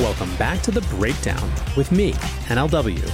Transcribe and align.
Welcome 0.00 0.34
back 0.36 0.62
to 0.62 0.70
The 0.70 0.80
Breakdown 0.96 1.52
with 1.76 1.92
me, 1.92 2.12
NLW. 2.48 3.04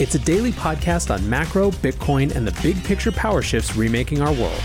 It's 0.00 0.16
a 0.16 0.18
daily 0.18 0.50
podcast 0.50 1.14
on 1.14 1.30
macro, 1.30 1.70
Bitcoin, 1.70 2.34
and 2.34 2.44
the 2.44 2.60
big 2.60 2.82
picture 2.82 3.12
power 3.12 3.40
shifts 3.40 3.76
remaking 3.76 4.20
our 4.20 4.32
world. 4.32 4.60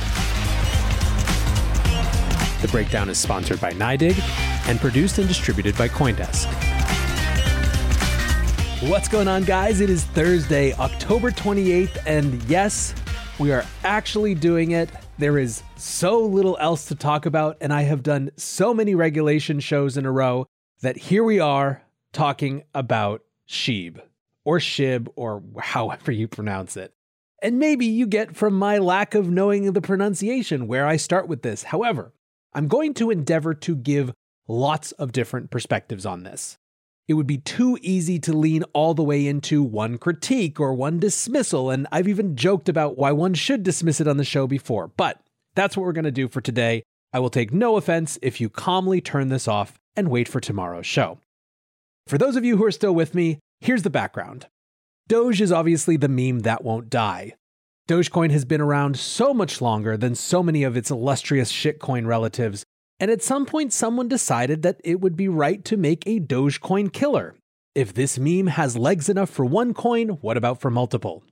The 2.64 2.70
Breakdown 2.72 3.08
is 3.08 3.20
sponsored 3.20 3.62
by 3.62 3.72
NYDIG 3.74 4.20
and 4.68 4.80
produced 4.80 5.20
and 5.20 5.28
distributed 5.28 5.78
by 5.78 5.90
Coindesk. 5.90 6.48
What's 8.90 9.08
going 9.08 9.28
on, 9.28 9.44
guys? 9.44 9.80
It 9.80 9.92
is 9.92 10.06
Thursday, 10.06 10.74
October 10.74 11.30
28th, 11.30 12.00
and 12.08 12.42
yes, 12.46 12.96
we 13.38 13.52
are 13.52 13.64
actually 13.84 14.34
doing 14.34 14.72
it. 14.72 14.90
There 15.20 15.38
is 15.38 15.62
so 15.76 16.20
little 16.20 16.58
else 16.60 16.86
to 16.86 16.96
talk 16.96 17.28
about, 17.28 17.58
and 17.62 17.72
I 17.72 17.84
have 17.84 18.02
done 18.02 18.32
so 18.38 18.74
many 18.74 18.96
regulation 18.96 19.60
shows 19.60 19.98
in 19.98 20.08
a 20.08 20.12
row 20.12 20.48
that 20.82 20.98
here 20.98 21.24
we 21.24 21.40
are 21.40 21.84
talking 22.12 22.64
about 22.74 23.24
Sheeb 23.48 24.02
or 24.44 24.60
Shib 24.60 25.08
or 25.16 25.44
however 25.60 26.12
you 26.12 26.28
pronounce 26.28 26.76
it. 26.76 26.94
And 27.42 27.58
maybe 27.58 27.86
you 27.86 28.06
get 28.06 28.36
from 28.36 28.54
my 28.54 28.78
lack 28.78 29.16
of 29.16 29.30
knowing 29.30 29.72
the 29.72 29.82
pronunciation 29.82 30.68
where 30.68 30.86
I 30.86 30.98
start 30.98 31.28
with 31.28 31.42
this. 31.42 31.64
However, 31.64 32.14
I'm 32.54 32.68
going 32.68 32.94
to 32.96 33.10
endeavor 33.10 33.54
to 33.54 33.76
give 33.76 34.14
lots 34.48 34.92
of 34.94 35.12
different 35.12 35.50
perspectives 35.50 36.06
on 36.06 36.24
this. 36.24 36.58
It 37.08 37.16
would 37.16 37.28
be 37.28 37.40
too 37.40 37.78
easy 37.82 38.20
to 38.20 38.34
lean 38.34 38.64
all 38.74 38.94
the 38.94 39.04
way 39.04 39.28
into 39.28 39.64
one 39.64 39.98
critique 39.98 40.60
or 40.60 40.74
one 40.74 41.00
dismissal, 41.00 41.70
and 41.70 41.88
I've 41.92 42.08
even 42.08 42.36
joked 42.36 42.70
about 42.70 42.98
why 42.98 43.12
one 43.12 43.34
should 43.34 43.64
dismiss 43.64 44.00
it 44.00 44.08
on 44.08 44.18
the 44.18 44.24
show 44.24 44.48
before. 44.48 44.88
But 44.88 45.20
that's 45.56 45.76
what 45.76 45.84
we're 45.84 45.92
going 45.94 46.06
to 46.06 46.12
do 46.12 46.28
for 46.28 46.42
today. 46.42 46.84
I 47.12 47.20
will 47.20 47.30
take 47.30 47.52
no 47.52 47.76
offense 47.76 48.18
if 48.22 48.40
you 48.40 48.50
calmly 48.50 49.02
turn 49.02 49.30
this 49.30 49.48
off 49.48 49.81
and 49.96 50.10
wait 50.10 50.28
for 50.28 50.40
tomorrow's 50.40 50.86
show. 50.86 51.20
For 52.08 52.18
those 52.18 52.36
of 52.36 52.46
you 52.46 52.58
who 52.58 52.66
are 52.66 52.72
still 52.72 52.94
with 52.94 53.16
me, 53.16 53.40
here's 53.60 53.84
the 53.84 53.90
background 53.90 54.48
Doge 55.08 55.42
is 55.42 55.52
obviously 55.52 55.98
the 55.98 56.08
meme 56.08 56.40
that 56.40 56.64
won't 56.64 56.90
die. 56.90 57.34
Dogecoin 57.88 58.32
has 58.32 58.46
been 58.46 58.62
around 58.62 58.98
so 58.98 59.34
much 59.34 59.60
longer 59.60 59.98
than 59.98 60.16
so 60.16 60.42
many 60.42 60.64
of 60.64 60.78
its 60.78 60.92
illustrious 60.92 61.52
shitcoin 61.52 62.06
relatives, 62.06 62.64
and 63.00 63.12
at 63.12 63.24
some 63.24 63.46
point 63.46 63.74
someone 63.74 64.08
decided 64.08 64.62
that 64.62 64.80
it 64.84 65.02
would 65.02 65.18
be 65.18 65.28
right 65.28 65.66
to 65.66 65.76
make 65.76 66.06
a 66.06 66.20
Dogecoin 66.20 66.94
killer. 66.94 67.36
If 67.76 67.94
this 67.94 68.20
meme 68.20 68.48
has 68.48 68.78
legs 68.78 69.10
enough 69.10 69.30
for 69.30 69.46
one 69.46 69.74
coin, 69.74 70.10
what 70.22 70.38
about 70.38 70.62
for 70.62 70.70
multiple? 70.70 71.24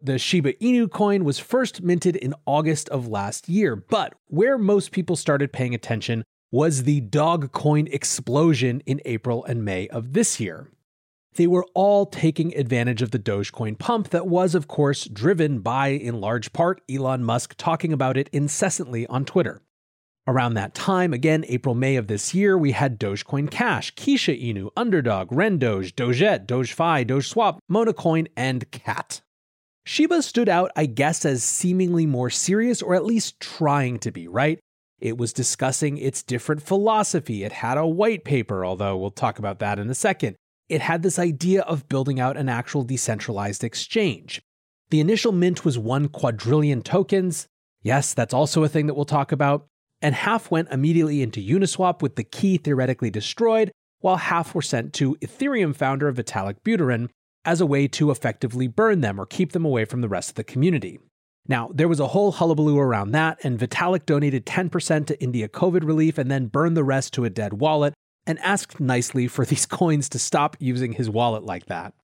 The 0.00 0.18
Shiba 0.18 0.54
Inu 0.54 0.90
coin 0.90 1.24
was 1.24 1.38
first 1.38 1.82
minted 1.82 2.16
in 2.16 2.34
August 2.46 2.88
of 2.88 3.06
last 3.06 3.48
year, 3.48 3.76
but 3.76 4.14
where 4.26 4.58
most 4.58 4.90
people 4.90 5.14
started 5.14 5.52
paying 5.52 5.74
attention 5.74 6.24
was 6.52 6.82
the 6.82 7.00
Dogcoin 7.00 7.92
explosion 7.92 8.82
in 8.84 9.00
April 9.06 9.42
and 9.44 9.64
May 9.64 9.88
of 9.88 10.12
this 10.12 10.38
year. 10.38 10.68
They 11.36 11.46
were 11.46 11.66
all 11.72 12.04
taking 12.04 12.54
advantage 12.54 13.00
of 13.00 13.10
the 13.10 13.18
Dogecoin 13.18 13.78
pump 13.78 14.10
that 14.10 14.26
was, 14.26 14.54
of 14.54 14.68
course, 14.68 15.06
driven 15.06 15.60
by, 15.60 15.88
in 15.88 16.20
large 16.20 16.52
part, 16.52 16.82
Elon 16.90 17.24
Musk 17.24 17.54
talking 17.56 17.90
about 17.90 18.18
it 18.18 18.28
incessantly 18.32 19.06
on 19.06 19.24
Twitter. 19.24 19.62
Around 20.26 20.54
that 20.54 20.74
time, 20.74 21.14
again, 21.14 21.46
April, 21.48 21.74
May 21.74 21.96
of 21.96 22.06
this 22.06 22.34
year, 22.34 22.56
we 22.56 22.72
had 22.72 23.00
Dogecoin 23.00 23.50
Cash, 23.50 23.94
Kishu 23.94 24.38
Inu, 24.40 24.68
Underdog, 24.76 25.30
Rendoge, 25.30 25.94
Dogette, 25.94 26.46
DogeFi, 26.46 27.06
DogeSwap, 27.06 27.58
Monacoin, 27.70 28.28
and 28.36 28.70
Cat. 28.70 29.22
Shiba 29.86 30.22
stood 30.22 30.50
out, 30.50 30.70
I 30.76 30.84
guess, 30.84 31.24
as 31.24 31.42
seemingly 31.42 32.04
more 32.04 32.30
serious, 32.30 32.82
or 32.82 32.94
at 32.94 33.06
least 33.06 33.40
trying 33.40 33.98
to 34.00 34.12
be, 34.12 34.28
right? 34.28 34.60
It 35.02 35.18
was 35.18 35.32
discussing 35.32 35.98
its 35.98 36.22
different 36.22 36.62
philosophy. 36.62 37.42
It 37.42 37.50
had 37.50 37.76
a 37.76 37.84
white 37.84 38.24
paper, 38.24 38.64
although 38.64 38.96
we'll 38.96 39.10
talk 39.10 39.40
about 39.40 39.58
that 39.58 39.80
in 39.80 39.90
a 39.90 39.96
second. 39.96 40.36
It 40.68 40.80
had 40.80 41.02
this 41.02 41.18
idea 41.18 41.62
of 41.62 41.88
building 41.88 42.20
out 42.20 42.36
an 42.36 42.48
actual 42.48 42.84
decentralized 42.84 43.64
exchange. 43.64 44.40
The 44.90 45.00
initial 45.00 45.32
mint 45.32 45.64
was 45.64 45.76
one 45.76 46.06
quadrillion 46.06 46.82
tokens. 46.82 47.48
Yes, 47.82 48.14
that's 48.14 48.32
also 48.32 48.62
a 48.62 48.68
thing 48.68 48.86
that 48.86 48.94
we'll 48.94 49.04
talk 49.04 49.32
about. 49.32 49.66
And 50.00 50.14
half 50.14 50.52
went 50.52 50.70
immediately 50.70 51.20
into 51.20 51.40
Uniswap 51.40 52.00
with 52.00 52.14
the 52.14 52.22
key 52.22 52.56
theoretically 52.56 53.10
destroyed, 53.10 53.72
while 53.98 54.16
half 54.16 54.54
were 54.54 54.62
sent 54.62 54.92
to 54.94 55.16
Ethereum 55.16 55.74
founder 55.74 56.12
Vitalik 56.12 56.60
Buterin 56.64 57.08
as 57.44 57.60
a 57.60 57.66
way 57.66 57.88
to 57.88 58.12
effectively 58.12 58.68
burn 58.68 59.00
them 59.00 59.20
or 59.20 59.26
keep 59.26 59.50
them 59.50 59.64
away 59.64 59.84
from 59.84 60.00
the 60.00 60.08
rest 60.08 60.30
of 60.30 60.34
the 60.36 60.44
community. 60.44 61.00
Now, 61.48 61.70
there 61.74 61.88
was 61.88 62.00
a 62.00 62.08
whole 62.08 62.32
hullabaloo 62.32 62.78
around 62.78 63.12
that, 63.12 63.38
and 63.44 63.58
Vitalik 63.58 64.06
donated 64.06 64.46
10% 64.46 65.06
to 65.06 65.22
India 65.22 65.48
COVID 65.48 65.84
relief 65.84 66.18
and 66.18 66.30
then 66.30 66.46
burned 66.46 66.76
the 66.76 66.84
rest 66.84 67.12
to 67.14 67.24
a 67.24 67.30
dead 67.30 67.54
wallet 67.54 67.94
and 68.26 68.38
asked 68.38 68.78
nicely 68.78 69.26
for 69.26 69.44
these 69.46 69.66
coins 69.66 70.08
to 70.10 70.18
stop 70.18 70.56
using 70.60 70.92
his 70.92 71.10
wallet 71.10 71.42
like 71.42 71.66
that. 71.66 71.94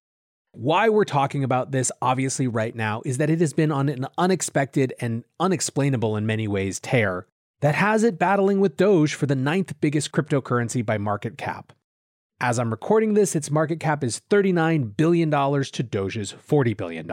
Why 0.53 0.89
we're 0.89 1.05
talking 1.05 1.45
about 1.45 1.71
this, 1.71 1.93
obviously, 2.03 2.49
right 2.49 2.75
now, 2.75 3.03
is 3.05 3.19
that 3.19 3.31
it 3.31 3.41
has 3.41 3.53
been 3.53 3.71
on 3.71 3.89
an 3.89 4.07
unexpected 4.17 4.93
and 5.01 5.25
unexplainable 5.39 6.17
in 6.17 6.27
many 6.27 6.49
ways 6.49 6.81
tear 6.81 7.27
that 7.61 7.75
has 7.75 8.03
it 8.03 8.19
battling 8.19 8.61
with 8.61 8.77
Doge 8.77 9.15
for 9.15 9.27
the 9.27 9.35
ninth 9.35 9.81
biggest 9.81 10.11
cryptocurrency 10.11 10.85
by 10.85 10.97
market 10.99 11.37
cap. 11.37 11.73
As 12.41 12.59
I'm 12.59 12.71
recording 12.71 13.15
this, 13.15 13.35
its 13.35 13.51
market 13.51 13.81
cap 13.81 14.05
is 14.05 14.23
$39 14.31 14.97
billion 14.97 15.31
to 15.31 15.83
Doge's 15.83 16.33
$40 16.33 16.77
billion. 16.77 17.07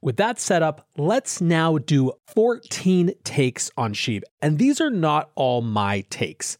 With 0.00 0.16
that 0.18 0.38
set 0.38 0.62
up, 0.62 0.86
let's 0.96 1.40
now 1.40 1.78
do 1.78 2.12
14 2.28 3.12
takes 3.24 3.70
on 3.76 3.94
Sheeb. 3.94 4.22
And 4.40 4.58
these 4.58 4.80
are 4.80 4.90
not 4.90 5.30
all 5.34 5.60
my 5.60 6.02
takes. 6.08 6.56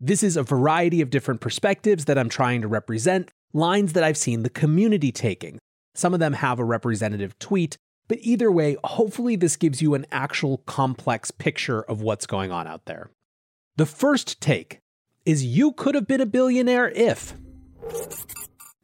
This 0.00 0.22
is 0.22 0.36
a 0.36 0.42
variety 0.42 1.00
of 1.00 1.08
different 1.08 1.40
perspectives 1.40 2.04
that 2.04 2.18
I'm 2.18 2.28
trying 2.28 2.60
to 2.60 2.68
represent, 2.68 3.30
lines 3.54 3.94
that 3.94 4.04
I've 4.04 4.18
seen 4.18 4.42
the 4.42 4.50
community 4.50 5.12
taking. 5.12 5.58
Some 5.94 6.12
of 6.12 6.20
them 6.20 6.34
have 6.34 6.58
a 6.58 6.64
representative 6.64 7.38
tweet, 7.38 7.78
but 8.06 8.18
either 8.20 8.52
way, 8.52 8.76
hopefully 8.84 9.36
this 9.36 9.56
gives 9.56 9.80
you 9.80 9.94
an 9.94 10.04
actual 10.12 10.58
complex 10.58 11.30
picture 11.30 11.80
of 11.82 12.02
what's 12.02 12.26
going 12.26 12.52
on 12.52 12.66
out 12.66 12.84
there. 12.84 13.10
The 13.76 13.86
first 13.86 14.42
take 14.42 14.80
is 15.24 15.42
you 15.42 15.72
could 15.72 15.94
have 15.94 16.06
been 16.06 16.20
a 16.20 16.26
billionaire 16.26 16.90
if. 16.90 17.34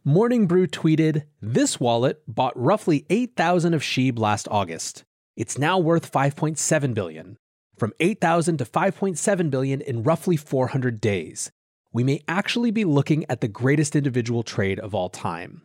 Morning 0.04 0.46
Brew 0.46 0.66
tweeted, 0.66 1.24
This 1.42 1.78
wallet 1.78 2.22
bought 2.26 2.58
roughly 2.58 3.04
8,000 3.10 3.74
of 3.74 3.82
Sheeb 3.82 4.18
last 4.18 4.48
August. 4.50 5.04
It's 5.36 5.58
now 5.58 5.78
worth 5.78 6.10
5.7 6.10 6.94
billion. 6.94 7.36
From 7.76 7.92
8,000 8.00 8.56
to 8.56 8.64
5.7 8.64 9.50
billion 9.50 9.82
in 9.82 10.02
roughly 10.02 10.38
400 10.38 11.02
days. 11.02 11.52
We 11.92 12.02
may 12.02 12.22
actually 12.26 12.70
be 12.70 12.86
looking 12.86 13.26
at 13.28 13.42
the 13.42 13.48
greatest 13.48 13.94
individual 13.94 14.42
trade 14.42 14.80
of 14.80 14.94
all 14.94 15.10
time. 15.10 15.60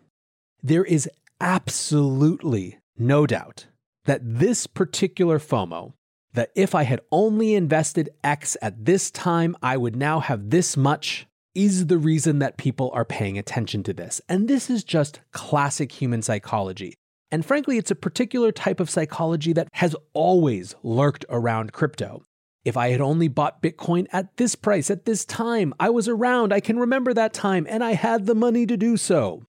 There 0.62 0.84
is 0.84 1.10
absolutely 1.40 2.80
no 2.98 3.26
doubt 3.26 3.68
that 4.04 4.20
this 4.22 4.68
particular 4.68 5.40
FOMO, 5.40 5.94
that 6.34 6.52
if 6.56 6.76
I 6.76 6.84
had 6.84 7.00
only 7.10 7.56
invested 7.56 8.10
X 8.22 8.58
at 8.62 8.84
this 8.84 9.12
time, 9.12 9.56
I 9.62 9.78
would 9.78 9.96
now 9.96 10.20
have 10.20 10.50
this 10.50 10.76
much, 10.76 11.26
is 11.56 11.88
the 11.88 11.98
reason 11.98 12.40
that 12.40 12.58
people 12.58 12.92
are 12.94 13.06
paying 13.06 13.38
attention 13.38 13.82
to 13.84 13.94
this. 13.94 14.22
And 14.30 14.48
this 14.48 14.70
is 14.70 14.84
just 14.84 15.22
classic 15.32 15.92
human 15.92 16.22
psychology. 16.22 16.94
And 17.32 17.46
frankly, 17.46 17.78
it's 17.78 17.92
a 17.92 17.96
particular 17.96 18.52
type 18.52 18.80
of 18.80 18.90
psychology 18.90 19.54
that 19.54 19.70
has 19.74 19.96
always 20.14 20.76
lurked 20.84 21.26
around 21.30 21.74
crypto. 21.74 22.24
If 22.64 22.78
I 22.78 22.90
had 22.90 23.02
only 23.02 23.28
bought 23.28 23.62
Bitcoin 23.62 24.08
at 24.12 24.38
this 24.38 24.56
price 24.56 24.90
at 24.90 25.06
this 25.06 25.24
time, 25.26 25.74
I 25.80 25.90
was 25.90 26.08
around, 26.08 26.54
I 26.54 26.60
can 26.60 26.80
remember 26.80 27.14
that 27.14 27.34
time, 27.34 27.66
and 27.70 27.84
I 27.84 27.94
had 27.94 28.26
the 28.26 28.36
money 28.36 28.66
to 28.66 28.78
do 28.78 28.98
so. 28.98 29.46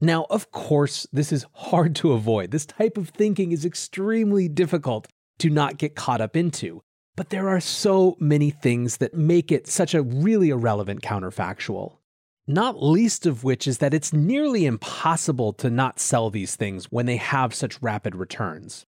Now, 0.00 0.26
of 0.28 0.50
course, 0.50 1.06
this 1.12 1.32
is 1.32 1.46
hard 1.52 1.94
to 1.96 2.12
avoid. 2.12 2.50
This 2.50 2.66
type 2.66 2.96
of 2.96 3.10
thinking 3.10 3.52
is 3.52 3.64
extremely 3.64 4.48
difficult 4.48 5.08
to 5.38 5.50
not 5.50 5.78
get 5.78 5.94
caught 5.94 6.20
up 6.20 6.36
into. 6.36 6.82
But 7.16 7.30
there 7.30 7.48
are 7.48 7.60
so 7.60 8.16
many 8.20 8.50
things 8.50 8.98
that 8.98 9.14
make 9.14 9.50
it 9.50 9.66
such 9.66 9.94
a 9.94 10.02
really 10.02 10.50
irrelevant 10.50 11.00
counterfactual. 11.00 11.96
Not 12.46 12.82
least 12.82 13.26
of 13.26 13.42
which 13.42 13.66
is 13.66 13.78
that 13.78 13.94
it's 13.94 14.12
nearly 14.12 14.66
impossible 14.66 15.52
to 15.54 15.70
not 15.70 15.98
sell 15.98 16.30
these 16.30 16.54
things 16.54 16.92
when 16.92 17.06
they 17.06 17.16
have 17.16 17.54
such 17.54 17.82
rapid 17.82 18.14
returns. 18.14 18.84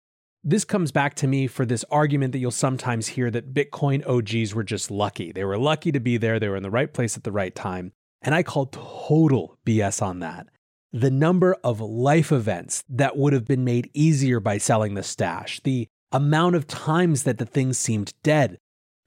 This 0.44 0.66
comes 0.66 0.92
back 0.92 1.16
to 1.16 1.28
me 1.28 1.48
for 1.48 1.66
this 1.66 1.86
argument 1.90 2.34
that 2.34 2.40
you'll 2.40 2.52
sometimes 2.52 3.08
hear 3.08 3.32
that 3.32 3.54
Bitcoin 3.54 4.06
OGs 4.08 4.54
were 4.54 4.64
just 4.64 4.92
lucky. 4.92 5.32
They 5.32 5.46
were 5.46 5.58
lucky 5.58 5.92
to 5.92 6.00
be 6.00 6.18
there, 6.18 6.40
they 6.40 6.50
were 6.50 6.58
in 6.58 6.64
the 6.64 6.70
right 6.70 6.92
place 6.92 7.16
at 7.16 7.24
the 7.24 7.32
right 7.32 7.56
time. 7.56 7.94
And 8.22 8.36
I 8.36 8.44
call 8.44 8.68
total 8.68 9.58
BS 9.66 10.02
on 10.02 10.20
that. 10.20 10.48
The 10.92 11.12
number 11.12 11.56
of 11.64 11.80
life 11.80 12.32
events 12.32 12.84
that 12.90 13.18
would 13.18 13.34
have 13.34 13.46
been 13.46 13.64
made 13.64 13.90
easier 13.94 14.40
by 14.40 14.58
selling 14.58 14.96
the 14.96 15.04
stash, 15.04 15.62
the 15.64 15.88
amount 16.12 16.56
of 16.56 16.68
times 16.68 17.24
that 17.24 17.38
the 17.38 17.46
thing 17.46 17.74
seemed 17.74 18.14
dead, 18.24 18.58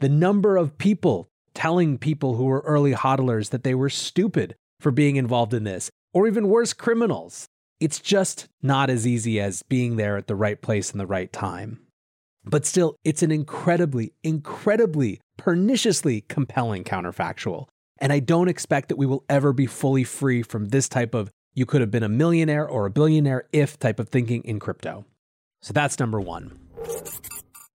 the 0.01 0.09
number 0.09 0.57
of 0.57 0.79
people 0.79 1.29
telling 1.55 1.99
people 1.99 2.37
who 2.37 2.45
were 2.45 2.61
early 2.61 2.93
hodlers 2.93 3.51
that 3.51 3.65
they 3.65 3.75
were 3.75 3.91
stupid 3.91 4.55
for 4.81 4.91
being 4.91 5.17
involved 5.17 5.53
in 5.53 5.65
this, 5.65 5.91
or 6.13 6.27
even 6.27 6.49
worse, 6.49 6.73
criminals. 6.73 7.47
It's 7.81 8.01
just 8.01 8.47
not 8.63 8.91
as 8.91 9.07
easy 9.07 9.41
as 9.41 9.63
being 9.63 9.97
there 9.97 10.17
at 10.17 10.27
the 10.27 10.37
right 10.37 10.61
place 10.61 10.93
in 10.93 10.99
the 10.99 11.07
right 11.07 11.33
time. 11.33 11.81
But 12.45 12.65
still, 12.65 12.97
it's 13.05 13.23
an 13.23 13.31
incredibly, 13.31 14.13
incredibly, 14.23 15.21
perniciously 15.37 16.23
compelling 16.29 16.85
counterfactual. 16.85 17.67
And 18.01 18.13
I 18.13 18.21
don't 18.21 18.49
expect 18.49 18.89
that 18.89 18.97
we 18.97 19.07
will 19.07 19.25
ever 19.29 19.53
be 19.53 19.67
fully 19.67 20.05
free 20.05 20.43
from 20.43 20.69
this 20.69 20.89
type 20.89 21.15
of 21.15 21.31
you 21.55 21.67
could 21.67 21.81
have 21.81 21.91
been 21.91 22.05
a 22.05 22.09
millionaire 22.09 22.69
or 22.69 22.87
a 22.87 22.91
billionaire 22.91 23.49
if 23.53 23.79
type 23.79 23.99
of 23.99 24.09
thinking 24.09 24.43
in 24.45 24.61
crypto. 24.61 25.05
So 25.61 25.73
that's 25.73 25.99
number 25.99 26.21
one. 26.21 26.57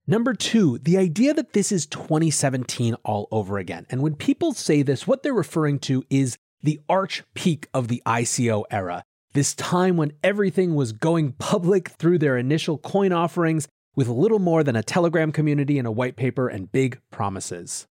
Number 0.05 0.33
two, 0.33 0.79
the 0.79 0.97
idea 0.97 1.33
that 1.33 1.53
this 1.53 1.71
is 1.71 1.85
2017 1.85 2.95
all 3.03 3.27
over 3.31 3.57
again. 3.57 3.85
And 3.89 4.01
when 4.01 4.15
people 4.15 4.53
say 4.53 4.81
this, 4.81 5.07
what 5.07 5.23
they're 5.23 5.33
referring 5.33 5.79
to 5.79 6.03
is 6.09 6.37
the 6.61 6.81
arch 6.89 7.23
peak 7.33 7.67
of 7.73 7.87
the 7.87 8.01
ICO 8.05 8.63
era 8.69 9.03
this 9.33 9.55
time 9.55 9.97
when 9.97 10.13
everything 10.23 10.75
was 10.75 10.91
going 10.91 11.33
public 11.33 11.89
through 11.89 12.19
their 12.19 12.37
initial 12.37 12.77
coin 12.77 13.11
offerings 13.11 13.67
with 13.95 14.07
little 14.07 14.39
more 14.39 14.63
than 14.63 14.75
a 14.75 14.83
Telegram 14.83 15.31
community 15.31 15.77
and 15.77 15.87
a 15.87 15.91
white 15.91 16.15
paper 16.15 16.47
and 16.47 16.71
big 16.71 16.99
promises. 17.11 17.87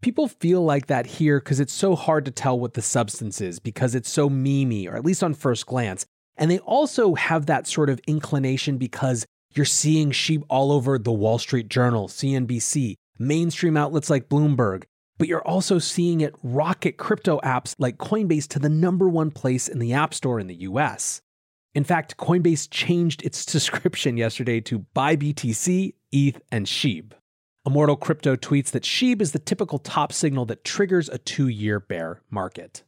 People 0.00 0.28
feel 0.28 0.64
like 0.64 0.86
that 0.86 1.06
here 1.06 1.40
because 1.40 1.60
it's 1.60 1.72
so 1.72 1.94
hard 1.94 2.24
to 2.24 2.30
tell 2.30 2.58
what 2.58 2.74
the 2.74 2.82
substance 2.82 3.40
is 3.40 3.58
because 3.58 3.94
it's 3.94 4.08
so 4.08 4.30
memey, 4.30 4.88
or 4.88 4.96
at 4.96 5.04
least 5.04 5.22
on 5.22 5.34
first 5.34 5.66
glance. 5.66 6.06
And 6.36 6.50
they 6.50 6.58
also 6.60 7.14
have 7.14 7.46
that 7.46 7.66
sort 7.66 7.90
of 7.90 8.00
inclination 8.06 8.78
because 8.78 9.26
you're 9.56 9.66
seeing 9.66 10.10
SHIB 10.10 10.44
all 10.48 10.72
over 10.72 10.98
the 10.98 11.12
Wall 11.12 11.38
Street 11.38 11.68
Journal, 11.68 12.08
CNBC, 12.08 12.94
mainstream 13.18 13.76
outlets 13.76 14.10
like 14.10 14.28
Bloomberg, 14.28 14.84
but 15.18 15.28
you're 15.28 15.46
also 15.46 15.78
seeing 15.78 16.20
it 16.20 16.34
rocket 16.42 16.96
crypto 16.96 17.40
apps 17.40 17.74
like 17.78 17.98
Coinbase 17.98 18.48
to 18.48 18.58
the 18.58 18.68
number 18.68 19.08
one 19.08 19.30
place 19.30 19.68
in 19.68 19.78
the 19.78 19.92
App 19.92 20.14
Store 20.14 20.40
in 20.40 20.46
the 20.46 20.62
US. 20.62 21.20
In 21.74 21.84
fact, 21.84 22.16
Coinbase 22.16 22.68
changed 22.70 23.22
its 23.22 23.44
description 23.52 24.16
yesterday 24.16 24.60
to 24.62 24.80
buy 24.94 25.16
BTC, 25.16 25.94
ETH, 26.12 26.40
and 26.50 26.66
SHIB. 26.66 27.12
Immortal 27.66 27.96
Crypto 27.96 28.36
tweets 28.36 28.70
that 28.70 28.84
SHIB 28.84 29.20
is 29.20 29.32
the 29.32 29.38
typical 29.38 29.78
top 29.78 30.12
signal 30.12 30.46
that 30.46 30.64
triggers 30.64 31.10
a 31.10 31.18
two 31.18 31.48
year 31.48 31.78
bear 31.78 32.22
market. 32.30 32.82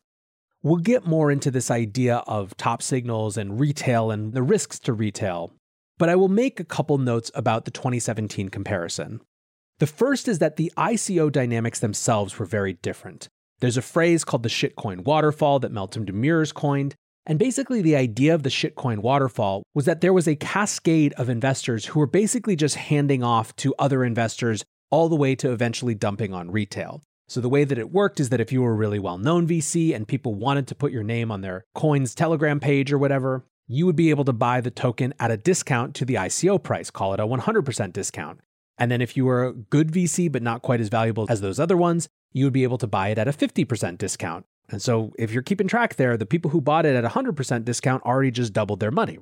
We'll 0.63 0.77
get 0.77 1.07
more 1.07 1.31
into 1.31 1.51
this 1.51 1.71
idea 1.71 2.19
of 2.27 2.57
top 2.57 2.83
signals 2.83 3.37
and 3.37 3.61
retail 3.61 4.11
and 4.11 4.33
the 4.33 4.43
risks 4.43 4.79
to 4.81 4.93
retail, 4.93 5.53
but 5.99 6.09
I 6.09 6.17
will 6.17 6.29
make 6.29 6.59
a 6.59 6.65
couple 6.65 6.99
notes 6.99 7.31
about 7.35 7.65
the 7.65 7.71
2017 7.71 8.49
comparison. 8.49 9.21
The 9.79 9.87
first 9.87 10.29
is 10.29 10.39
that 10.39 10.57
the 10.57 10.73
ICO 10.77 11.31
dynamics 11.31 11.81
themselves 11.81 12.39
were 12.39 12.47
very 12.47 12.75
different. 12.75 13.29
There's 13.61 13.77
a 13.77 13.83
phrase 13.83 14.25
called 14.25 14.43
the 14.43 14.49
shitcoin 14.49 15.05
waterfall 15.05 15.61
that 15.61 15.73
Meltem 15.73 16.05
Demirors 16.05 16.53
coined. 16.53 16.95
And 17.27 17.39
basically, 17.39 17.81
the 17.83 17.95
idea 17.95 18.35
of 18.35 18.43
the 18.43 18.51
shitcoin 18.51 18.99
waterfall 18.99 19.63
was 19.75 19.85
that 19.85 20.01
there 20.01 20.13
was 20.13 20.27
a 20.27 20.35
cascade 20.35 21.13
of 21.15 21.29
investors 21.29 21.87
who 21.87 22.01
were 22.01 22.07
basically 22.07 22.57
just 22.57 22.75
handing 22.75 23.23
off 23.23 23.55
to 23.57 23.75
other 23.79 24.05
investors 24.05 24.65
all 24.91 25.09
the 25.09 25.17
way 25.17 25.37
to 25.37 25.53
eventually 25.53 25.95
dumping 25.95 26.35
on 26.35 26.51
retail. 26.51 27.03
So, 27.29 27.41
the 27.41 27.49
way 27.49 27.63
that 27.63 27.79
it 27.79 27.93
worked 27.93 28.19
is 28.19 28.31
that 28.31 28.41
if 28.41 28.51
you 28.51 28.63
were 28.63 28.73
a 28.73 28.77
really 28.77 28.99
well 28.99 29.19
known 29.19 29.47
VC 29.47 29.95
and 29.95 30.09
people 30.09 30.35
wanted 30.35 30.67
to 30.67 30.75
put 30.75 30.93
your 30.93 31.05
name 31.05 31.31
on 31.31 31.41
their 31.41 31.65
coin's 31.75 32.15
Telegram 32.15 32.59
page 32.59 32.93
or 32.93 32.99
whatever, 32.99 33.45
you 33.75 33.87
would 33.87 33.97
be 33.97 34.11
able 34.11 34.25
to 34.25 34.33
buy 34.33 34.61
the 34.61 34.71
token 34.71 35.15
at 35.21 35.31
a 35.31 35.37
discount 35.37 35.95
to 35.95 36.05
the 36.05 36.15
ICO 36.15 36.63
price, 36.63 36.91
call 36.91 37.15
it 37.15 37.21
a 37.21 37.27
100% 37.27 37.93
discount. 37.93 38.41
And 38.79 38.91
then 38.91 39.01
if 39.01 39.17
you 39.17 39.25
were 39.25 39.45
a 39.45 39.53
good 39.53 39.93
VC, 39.93 40.31
but 40.31 40.43
not 40.43 40.63
quite 40.63 40.81
as 40.81 40.89
valuable 40.89 41.27
as 41.29 41.41
those 41.41 41.61
other 41.61 41.77
ones, 41.77 42.09
you 42.33 42.45
would 42.45 42.53
be 42.53 42.65
able 42.65 42.79
to 42.79 42.87
buy 42.87 43.09
it 43.09 43.19
at 43.19 43.29
a 43.29 43.33
50% 43.33 43.99
discount. 43.99 44.45
And 44.69 44.81
so 44.81 45.13
if 45.19 45.33
you're 45.33 45.43
keeping 45.43 45.69
track 45.69 45.97
there, 45.97 46.17
the 46.17 46.27
people 46.27 46.51
who 46.51 46.61
bought 46.61 46.87
it 46.87 46.97
at 46.97 47.05
a 47.05 47.11
100% 47.11 47.65
discount 47.65 48.03
already 48.05 48.31
just 48.31 48.53
doubled 48.53 48.81
their 48.81 48.91
money. 48.91 49.19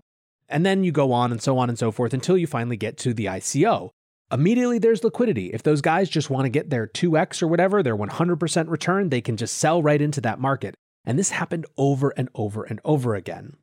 And 0.48 0.64
then 0.64 0.84
you 0.84 0.92
go 0.92 1.12
on 1.12 1.30
and 1.30 1.42
so 1.42 1.58
on 1.58 1.68
and 1.68 1.78
so 1.78 1.90
forth 1.90 2.14
until 2.14 2.36
you 2.36 2.46
finally 2.46 2.76
get 2.76 2.96
to 2.98 3.14
the 3.14 3.26
ICO. 3.26 3.90
Immediately 4.32 4.78
there's 4.78 5.02
liquidity. 5.02 5.52
If 5.52 5.62
those 5.62 5.80
guys 5.80 6.08
just 6.08 6.30
want 6.30 6.44
to 6.44 6.50
get 6.50 6.70
their 6.70 6.86
2x 6.86 7.42
or 7.42 7.48
whatever, 7.48 7.82
their 7.82 7.96
100% 7.96 8.68
return, 8.68 9.08
they 9.08 9.20
can 9.20 9.36
just 9.36 9.58
sell 9.58 9.82
right 9.82 10.00
into 10.00 10.20
that 10.20 10.40
market. 10.40 10.74
And 11.04 11.18
this 11.18 11.30
happened 11.30 11.66
over 11.76 12.10
and 12.16 12.28
over 12.34 12.62
and 12.62 12.80
over 12.84 13.14
again. 13.14 13.56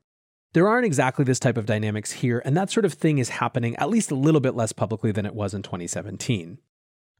There 0.57 0.68
aren't 0.68 0.88
exactly 0.88 1.24
this 1.24 1.38
type 1.38 1.56
of 1.56 1.68
dynamics 1.68 2.12
here, 2.12 2.42
and 2.44 2.57
that 2.57 2.71
sort 2.71 2.83
of 2.83 2.94
thing 2.94 3.19
is 3.19 3.30
happening 3.30 3.75
at 3.75 3.92
least 3.92 4.09
a 4.09 4.15
little 4.15 4.42
bit 4.42 4.56
less 4.56 4.71
publicly 4.71 5.12
than 5.12 5.24
it 5.24 5.36
was 5.36 5.54
in 5.54 5.62
2017. 5.62 6.57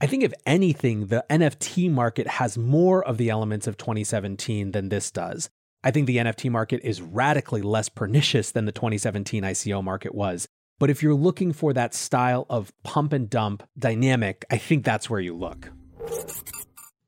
I 0.02 0.08
think, 0.08 0.24
if 0.24 0.34
anything, 0.48 1.06
the 1.06 1.24
NFT 1.30 1.92
market 1.92 2.26
has 2.26 2.58
more 2.58 3.06
of 3.06 3.18
the 3.18 3.30
elements 3.30 3.68
of 3.68 3.78
2017 3.78 4.72
than 4.72 4.90
this 4.90 5.12
does. 5.12 5.52
I 5.84 5.92
think 5.92 6.08
the 6.08 6.18
NFT 6.18 6.50
market 6.50 6.82
is 6.84 7.00
radically 7.00 7.62
less 7.62 7.90
pernicious 7.90 8.50
than 8.50 8.66
the 8.66 8.72
2017 8.72 9.44
ICO 9.44 9.84
market 9.84 10.16
was. 10.16 10.48
But 10.80 10.90
if 10.90 11.04
you're 11.04 11.14
looking 11.14 11.54
for 11.54 11.74
that 11.74 11.94
style 11.94 12.48
of 12.50 12.74
pump 12.82 13.14
and 13.14 13.30
dump 13.30 13.62
dynamic, 13.78 14.46
I 14.50 14.58
think 14.58 14.84
that's 14.84 15.12
where 15.12 15.20
you 15.20 15.38
look. 15.38 15.70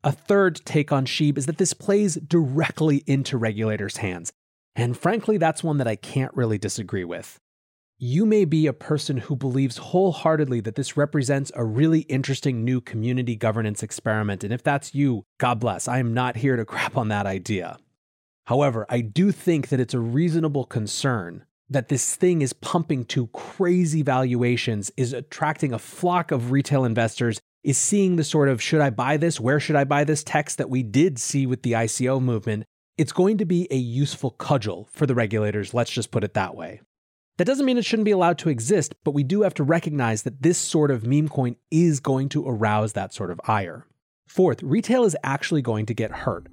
A 0.04 0.12
third 0.12 0.62
take 0.64 0.92
on 0.92 1.08
SHIB 1.08 1.40
is 1.40 1.48
that 1.48 1.58
this 1.58 1.74
plays 1.74 2.18
directly 2.18 3.04
into 3.08 3.36
regulators' 3.36 3.98
hands. 3.98 4.32
And 4.80 4.98
frankly, 4.98 5.38
that's 5.38 5.62
one 5.62 5.78
that 5.80 5.90
I 5.90 5.98
can't 5.98 6.34
really 6.34 6.58
disagree 6.58 7.04
with. 7.04 7.38
You 7.98 8.26
may 8.26 8.46
be 8.46 8.66
a 8.66 8.72
person 8.72 9.18
who 9.18 9.36
believes 9.36 9.76
wholeheartedly 9.76 10.62
that 10.62 10.76
this 10.76 10.96
represents 10.96 11.52
a 11.54 11.66
really 11.66 12.02
interesting 12.02 12.64
new 12.64 12.80
community 12.80 13.36
governance 13.36 13.84
experiment. 13.84 14.42
And 14.42 14.54
if 14.54 14.64
that's 14.64 14.96
you, 14.96 15.26
God 15.38 15.60
bless. 15.60 15.90
I 15.90 16.00
am 16.00 16.14
not 16.14 16.38
here 16.38 16.56
to 16.56 16.64
crap 16.74 16.96
on 16.96 17.10
that 17.10 17.26
idea. 17.26 17.78
However, 18.46 18.86
I 18.90 19.02
do 19.02 19.34
think 19.34 19.68
that 19.68 19.82
it's 19.82 19.94
a 19.94 20.00
reasonable 20.00 20.64
concern 20.64 21.44
that 21.70 21.90
this 21.90 22.16
thing 22.16 22.42
is 22.42 22.54
pumping 22.54 23.04
to 23.06 23.28
crazy 23.28 24.02
valuations, 24.02 24.94
is 24.96 25.12
attracting 25.12 25.74
a 25.74 25.78
flock 25.78 26.32
of 26.32 26.52
retail 26.52 26.86
investors, 26.86 27.42
is 27.66 27.78
seeing 27.78 28.16
the 28.16 28.24
sort 28.24 28.48
of 28.48 28.62
should 28.62 28.80
I 28.80 28.92
buy 28.92 29.18
this? 29.18 29.42
Where 29.42 29.60
should 29.60 29.76
I 29.76 29.84
buy 29.84 30.06
this 30.06 30.24
text 30.24 30.58
that 30.58 30.70
we 30.70 30.84
did 30.84 31.20
see 31.20 31.46
with 31.46 31.64
the 31.64 31.74
ICO 31.74 32.22
movement, 32.22 32.64
it's 33.00 33.14
going 33.14 33.38
to 33.38 33.46
be 33.46 33.66
a 33.72 33.78
useful 33.78 34.32
cudgel 34.32 34.90
for 34.92 35.06
the 35.06 35.16
regulators, 35.16 35.74
let's 35.74 35.90
just 35.90 36.12
put 36.12 36.26
it 36.26 36.34
that 36.34 36.54
way. 36.54 36.82
That 37.38 37.46
doesn't 37.46 37.66
mean 37.66 37.78
it 37.78 37.86
shouldn't 37.86 38.04
be 38.04 38.12
allowed 38.12 38.38
to 38.40 38.50
exist, 38.50 38.94
but 39.06 39.14
we 39.14 39.24
do 39.24 39.44
have 39.44 39.54
to 39.54 39.64
recognize 39.64 40.24
that 40.24 40.42
this 40.42 40.58
sort 40.58 40.92
of 40.92 41.08
meme 41.08 41.30
coin 41.30 41.56
is 41.72 42.02
going 42.02 42.28
to 42.30 42.46
arouse 42.46 42.92
that 42.94 43.14
sort 43.14 43.32
of 43.32 43.40
ire. 43.46 43.88
Fourth, 44.28 44.62
retail 44.62 45.06
is 45.06 45.16
actually 45.24 45.62
going 45.62 45.86
to 45.86 45.94
get 45.94 46.12
hurt. 46.12 46.48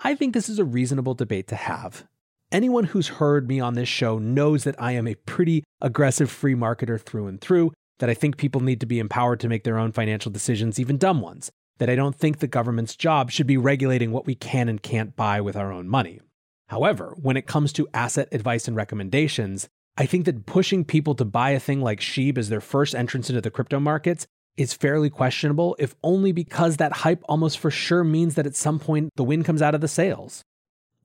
I 0.00 0.16
think 0.16 0.34
this 0.34 0.48
is 0.48 0.58
a 0.58 0.64
reasonable 0.64 1.14
debate 1.14 1.46
to 1.48 1.54
have. 1.54 2.04
Anyone 2.50 2.84
who's 2.84 3.06
heard 3.06 3.46
me 3.46 3.60
on 3.60 3.74
this 3.74 3.88
show 3.88 4.18
knows 4.18 4.64
that 4.64 4.82
I 4.82 4.92
am 4.92 5.06
a 5.06 5.14
pretty 5.14 5.62
aggressive 5.80 6.32
free 6.32 6.56
marketer 6.56 7.00
through 7.00 7.28
and 7.28 7.40
through, 7.40 7.70
that 8.00 8.10
I 8.10 8.14
think 8.14 8.38
people 8.38 8.60
need 8.60 8.80
to 8.80 8.86
be 8.86 8.98
empowered 8.98 9.38
to 9.40 9.48
make 9.48 9.62
their 9.62 9.78
own 9.78 9.92
financial 9.92 10.32
decisions, 10.32 10.80
even 10.80 10.98
dumb 10.98 11.20
ones 11.20 11.52
that 11.82 11.90
I 11.90 11.96
don't 11.96 12.14
think 12.14 12.38
the 12.38 12.46
government's 12.46 12.94
job 12.94 13.32
should 13.32 13.48
be 13.48 13.56
regulating 13.56 14.12
what 14.12 14.24
we 14.24 14.36
can 14.36 14.68
and 14.68 14.80
can't 14.80 15.16
buy 15.16 15.40
with 15.40 15.56
our 15.56 15.72
own 15.72 15.88
money. 15.88 16.20
However, 16.68 17.16
when 17.20 17.36
it 17.36 17.48
comes 17.48 17.72
to 17.72 17.88
asset 17.92 18.28
advice 18.30 18.68
and 18.68 18.76
recommendations, 18.76 19.68
I 19.96 20.06
think 20.06 20.24
that 20.26 20.46
pushing 20.46 20.84
people 20.84 21.16
to 21.16 21.24
buy 21.24 21.50
a 21.50 21.58
thing 21.58 21.80
like 21.80 21.98
SHIB 21.98 22.38
as 22.38 22.50
their 22.50 22.60
first 22.60 22.94
entrance 22.94 23.30
into 23.30 23.40
the 23.40 23.50
crypto 23.50 23.80
markets 23.80 24.28
is 24.56 24.72
fairly 24.72 25.10
questionable, 25.10 25.74
if 25.80 25.96
only 26.04 26.30
because 26.30 26.76
that 26.76 26.92
hype 26.92 27.24
almost 27.28 27.58
for 27.58 27.72
sure 27.72 28.04
means 28.04 28.36
that 28.36 28.46
at 28.46 28.54
some 28.54 28.78
point 28.78 29.10
the 29.16 29.24
wind 29.24 29.44
comes 29.44 29.60
out 29.60 29.74
of 29.74 29.80
the 29.80 29.88
sails. 29.88 30.44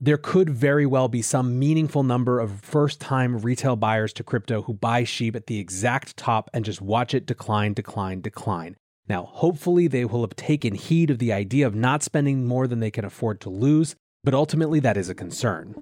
There 0.00 0.16
could 0.16 0.48
very 0.48 0.86
well 0.86 1.08
be 1.08 1.22
some 1.22 1.58
meaningful 1.58 2.04
number 2.04 2.38
of 2.38 2.60
first 2.60 3.00
time 3.00 3.38
retail 3.38 3.74
buyers 3.74 4.12
to 4.12 4.22
crypto 4.22 4.62
who 4.62 4.74
buy 4.74 5.02
SHIB 5.02 5.34
at 5.34 5.48
the 5.48 5.58
exact 5.58 6.16
top 6.16 6.48
and 6.54 6.64
just 6.64 6.80
watch 6.80 7.14
it 7.14 7.26
decline, 7.26 7.72
decline, 7.72 8.20
decline 8.20 8.76
Now, 9.08 9.24
hopefully, 9.24 9.88
they 9.88 10.04
will 10.04 10.20
have 10.20 10.36
taken 10.36 10.74
heed 10.74 11.10
of 11.10 11.18
the 11.18 11.32
idea 11.32 11.66
of 11.66 11.74
not 11.74 12.02
spending 12.02 12.46
more 12.46 12.66
than 12.66 12.80
they 12.80 12.90
can 12.90 13.04
afford 13.04 13.40
to 13.42 13.50
lose, 13.50 13.96
but 14.22 14.34
ultimately, 14.34 14.80
that 14.80 14.96
is 14.96 15.08
a 15.08 15.14
concern. 15.14 15.74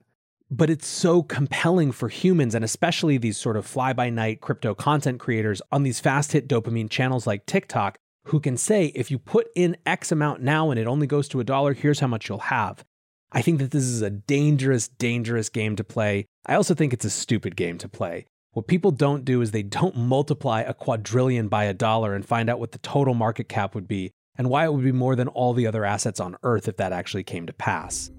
But 0.49 0.71
it's 0.71 0.87
so 0.87 1.23
compelling 1.23 1.91
for 1.91 2.09
humans 2.09 2.55
and 2.55 2.65
especially 2.65 3.17
these 3.17 3.37
sort 3.37 3.57
of 3.57 3.65
fly 3.65 3.93
by 3.93 4.09
night 4.09 4.41
crypto 4.41 4.75
content 4.75 5.19
creators 5.19 5.61
on 5.71 5.83
these 5.83 5.99
fast 5.99 6.31
hit 6.31 6.47
dopamine 6.47 6.89
channels 6.89 7.27
like 7.27 7.45
TikTok 7.45 7.99
who 8.25 8.39
can 8.39 8.57
say, 8.57 8.87
if 8.95 9.11
you 9.11 9.19
put 9.19 9.47
in 9.55 9.77
X 9.85 10.11
amount 10.11 10.41
now 10.41 10.71
and 10.71 10.79
it 10.79 10.87
only 10.87 11.05
goes 11.05 11.27
to 11.29 11.39
a 11.39 11.43
dollar, 11.43 11.73
here's 11.73 11.99
how 11.99 12.07
much 12.07 12.27
you'll 12.27 12.39
have. 12.39 12.83
I 13.31 13.41
think 13.41 13.59
that 13.59 13.71
this 13.71 13.83
is 13.83 14.01
a 14.01 14.09
dangerous, 14.09 14.87
dangerous 14.87 15.49
game 15.49 15.75
to 15.75 15.83
play. 15.83 16.25
I 16.45 16.55
also 16.55 16.73
think 16.73 16.93
it's 16.93 17.05
a 17.05 17.09
stupid 17.09 17.55
game 17.55 17.77
to 17.79 17.89
play. 17.89 18.25
What 18.51 18.67
people 18.67 18.91
don't 18.91 19.25
do 19.25 19.41
is 19.41 19.51
they 19.51 19.63
don't 19.63 19.97
multiply 19.97 20.61
a 20.61 20.73
quadrillion 20.73 21.47
by 21.47 21.65
a 21.65 21.73
dollar 21.73 22.13
and 22.13 22.25
find 22.25 22.49
out 22.49 22.59
what 22.59 22.71
the 22.71 22.77
total 22.79 23.13
market 23.13 23.49
cap 23.49 23.75
would 23.75 23.87
be 23.87 24.11
and 24.37 24.49
why 24.49 24.65
it 24.65 24.73
would 24.73 24.83
be 24.83 24.91
more 24.91 25.15
than 25.15 25.27
all 25.29 25.53
the 25.53 25.67
other 25.67 25.85
assets 25.85 26.19
on 26.19 26.37
Earth 26.43 26.67
if 26.67 26.77
that 26.77 26.91
actually 26.91 27.23
came 27.23 27.45
to 27.47 27.53
pass. 27.53 28.11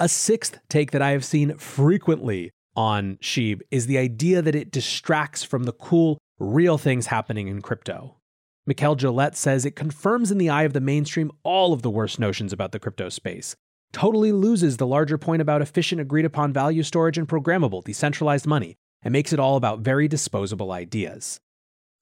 A 0.00 0.08
sixth 0.08 0.58
take 0.68 0.92
that 0.92 1.02
I 1.02 1.10
have 1.10 1.24
seen 1.24 1.56
frequently 1.58 2.50
on 2.76 3.16
SHIB 3.16 3.60
is 3.70 3.86
the 3.86 3.98
idea 3.98 4.40
that 4.40 4.54
it 4.54 4.70
distracts 4.70 5.42
from 5.42 5.64
the 5.64 5.72
cool, 5.72 6.18
real 6.38 6.78
things 6.78 7.06
happening 7.06 7.48
in 7.48 7.60
crypto. 7.60 8.16
Mikkel 8.68 8.98
Gillette 8.98 9.34
says 9.34 9.64
it 9.64 9.76
confirms 9.76 10.30
in 10.30 10.36
the 10.36 10.50
eye 10.50 10.64
of 10.64 10.74
the 10.74 10.80
mainstream 10.80 11.32
all 11.42 11.72
of 11.72 11.80
the 11.80 11.90
worst 11.90 12.18
notions 12.18 12.52
about 12.52 12.72
the 12.72 12.78
crypto 12.78 13.08
space. 13.08 13.56
Totally 13.92 14.30
loses 14.30 14.76
the 14.76 14.86
larger 14.86 15.16
point 15.16 15.40
about 15.40 15.62
efficient, 15.62 16.02
agreed 16.02 16.26
upon 16.26 16.52
value 16.52 16.82
storage 16.82 17.16
and 17.16 17.26
programmable, 17.26 17.82
decentralized 17.82 18.46
money, 18.46 18.76
and 19.02 19.12
makes 19.12 19.32
it 19.32 19.40
all 19.40 19.56
about 19.56 19.80
very 19.80 20.06
disposable 20.06 20.70
ideas. 20.70 21.40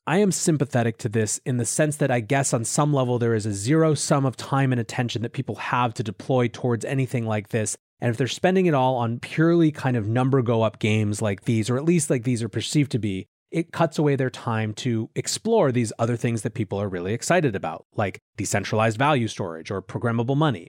I 0.08 0.18
am 0.18 0.32
sympathetic 0.32 0.98
to 0.98 1.08
this 1.08 1.40
in 1.44 1.58
the 1.58 1.64
sense 1.64 1.96
that 1.98 2.10
I 2.10 2.18
guess 2.18 2.52
on 2.52 2.64
some 2.64 2.92
level 2.92 3.20
there 3.20 3.34
is 3.34 3.46
a 3.46 3.52
zero 3.52 3.94
sum 3.94 4.26
of 4.26 4.36
time 4.36 4.72
and 4.72 4.80
attention 4.80 5.22
that 5.22 5.32
people 5.32 5.56
have 5.56 5.94
to 5.94 6.02
deploy 6.02 6.48
towards 6.48 6.84
anything 6.84 7.26
like 7.26 7.50
this. 7.50 7.76
And 8.00 8.10
if 8.10 8.16
they're 8.16 8.26
spending 8.26 8.66
it 8.66 8.74
all 8.74 8.96
on 8.96 9.20
purely 9.20 9.70
kind 9.70 9.96
of 9.96 10.08
number 10.08 10.42
go 10.42 10.62
up 10.62 10.80
games 10.80 11.22
like 11.22 11.44
these, 11.44 11.70
or 11.70 11.76
at 11.76 11.84
least 11.84 12.10
like 12.10 12.24
these 12.24 12.42
are 12.42 12.48
perceived 12.48 12.90
to 12.92 12.98
be, 12.98 13.26
it 13.56 13.72
cuts 13.72 13.98
away 13.98 14.14
their 14.16 14.28
time 14.28 14.74
to 14.74 15.08
explore 15.14 15.72
these 15.72 15.90
other 15.98 16.14
things 16.14 16.42
that 16.42 16.52
people 16.52 16.78
are 16.78 16.90
really 16.90 17.14
excited 17.14 17.56
about, 17.56 17.86
like 17.96 18.20
decentralized 18.36 18.98
value 18.98 19.26
storage 19.26 19.70
or 19.70 19.80
programmable 19.80 20.36
money. 20.36 20.68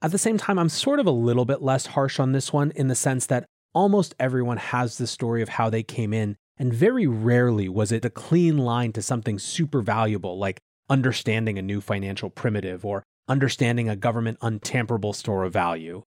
At 0.00 0.12
the 0.12 0.18
same 0.18 0.38
time, 0.38 0.56
I'm 0.56 0.68
sort 0.68 1.00
of 1.00 1.06
a 1.06 1.10
little 1.10 1.44
bit 1.44 1.62
less 1.62 1.86
harsh 1.86 2.20
on 2.20 2.30
this 2.30 2.52
one 2.52 2.70
in 2.76 2.86
the 2.86 2.94
sense 2.94 3.26
that 3.26 3.46
almost 3.74 4.14
everyone 4.20 4.58
has 4.58 4.98
the 4.98 5.08
story 5.08 5.42
of 5.42 5.48
how 5.48 5.68
they 5.68 5.82
came 5.82 6.14
in, 6.14 6.36
and 6.56 6.72
very 6.72 7.08
rarely 7.08 7.68
was 7.68 7.90
it 7.90 8.04
a 8.04 8.10
clean 8.10 8.56
line 8.56 8.92
to 8.92 9.02
something 9.02 9.40
super 9.40 9.82
valuable 9.82 10.38
like 10.38 10.60
understanding 10.88 11.58
a 11.58 11.62
new 11.62 11.80
financial 11.80 12.30
primitive 12.30 12.84
or 12.84 13.02
understanding 13.28 13.88
a 13.88 13.96
government 13.96 14.38
untamperable 14.40 15.12
store 15.12 15.42
of 15.42 15.52
value. 15.52 16.04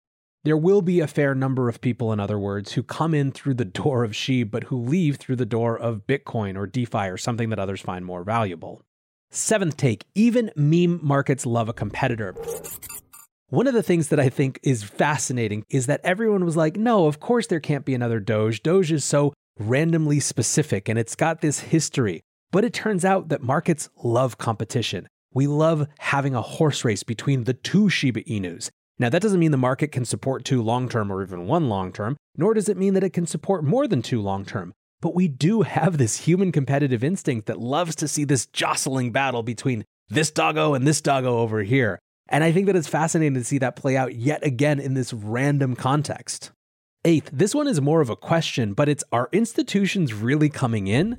There 0.45 0.57
will 0.57 0.83
be 0.83 1.01
a 1.01 1.09
fair 1.09 1.35
number 1.35 1.69
of 1.69 1.81
people, 1.81 2.13
in 2.13 2.21
other 2.21 2.39
words, 2.39 2.73
who 2.73 2.83
come 2.83 3.13
in 3.13 3.33
through 3.33 3.55
the 3.55 3.65
door 3.65 4.05
of 4.05 4.13
SHIB, 4.13 4.51
but 4.51 4.65
who 4.65 4.81
leave 4.81 5.17
through 5.17 5.37
the 5.37 5.45
door 5.45 5.77
of 5.77 6.07
Bitcoin 6.07 6.57
or 6.57 6.67
DeFi 6.67 7.09
or 7.09 7.17
something 7.17 7.51
that 7.51 7.59
others 7.59 7.81
find 7.81 8.05
more 8.05 8.23
valuable. 8.23 8.83
Seventh 9.31 9.77
take 9.77 10.07
even 10.15 10.51
meme 10.55 11.01
markets 11.03 11.45
love 11.45 11.69
a 11.69 11.73
competitor. 11.73 12.35
One 13.49 13.67
of 13.67 13.75
the 13.75 13.83
things 13.83 14.09
that 14.09 14.21
I 14.21 14.29
think 14.29 14.61
is 14.63 14.85
fascinating 14.85 15.65
is 15.71 15.87
that 15.87 16.01
everyone 16.05 16.45
was 16.45 16.57
like, 16.57 16.77
no, 16.77 17.07
of 17.07 17.19
course 17.19 17.47
there 17.47 17.61
can't 17.61 17.85
be 17.85 17.95
another 17.95 18.21
Doge. 18.21 18.63
Doge 18.63 18.93
is 18.93 19.05
so 19.05 19.33
randomly 19.59 20.21
specific 20.21 20.89
and 20.89 20.99
it's 20.99 21.17
got 21.17 21.41
this 21.41 21.61
history. 21.61 22.21
But 22.53 22.65
it 22.65 22.73
turns 22.73 23.05
out 23.05 23.29
that 23.29 23.43
markets 23.43 23.91
love 24.03 24.39
competition. 24.39 25.09
We 25.35 25.47
love 25.47 25.89
having 25.99 26.35
a 26.35 26.43
horse 26.43 26.85
race 26.85 27.03
between 27.03 27.45
the 27.45 27.55
two 27.55 27.91
Shiba 27.91 28.23
Inus. 28.23 28.71
Now, 28.99 29.09
that 29.09 29.23
doesn't 29.23 29.39
mean 29.39 29.53
the 29.53 29.57
market 29.57 29.93
can 29.93 30.05
support 30.05 30.45
two 30.45 30.63
long 30.63 30.89
term 30.89 31.13
or 31.13 31.23
even 31.23 31.47
one 31.47 31.69
long 31.69 31.93
term, 31.93 32.17
nor 32.37 32.55
does 32.55 32.69
it 32.69 32.77
mean 32.77 32.95
that 32.95 33.05
it 33.05 33.13
can 33.13 33.27
support 33.27 33.65
more 33.65 33.87
than 33.87 34.03
two 34.03 34.21
long 34.21 34.45
term. 34.45 34.73
But 35.01 35.15
we 35.15 35.29
do 35.29 35.63
have 35.77 35.99
this 35.99 36.21
human 36.21 36.53
competitive 36.53 37.05
instinct 37.05 37.47
that 37.47 37.61
loves 37.61 37.95
to 37.97 38.09
see 38.09 38.25
this 38.25 38.47
jostling 38.47 39.13
battle 39.13 39.43
between 39.43 39.85
this 40.09 40.31
doggo 40.31 40.75
and 40.75 40.87
this 40.87 41.01
doggo 41.01 41.39
over 41.39 41.63
here. 41.63 41.99
And 42.29 42.45
I 42.45 42.53
think 42.53 42.67
that 42.67 42.77
it's 42.77 42.89
fascinating 42.89 43.35
to 43.35 43.45
see 43.45 43.59
that 43.59 43.77
play 43.77 43.97
out 43.97 44.15
yet 44.15 44.45
again 44.45 44.81
in 44.81 44.95
this 44.95 45.13
random 45.13 45.75
context. 45.77 46.51
Eighth, 47.05 47.31
this 47.33 47.55
one 47.55 47.69
is 47.69 47.81
more 47.81 48.01
of 48.01 48.11
a 48.11 48.17
question, 48.17 48.75
but 48.75 48.89
it's 48.89 49.05
are 49.13 49.29
institutions 49.33 50.13
really 50.13 50.51
coming 50.51 50.89
in? 50.89 51.17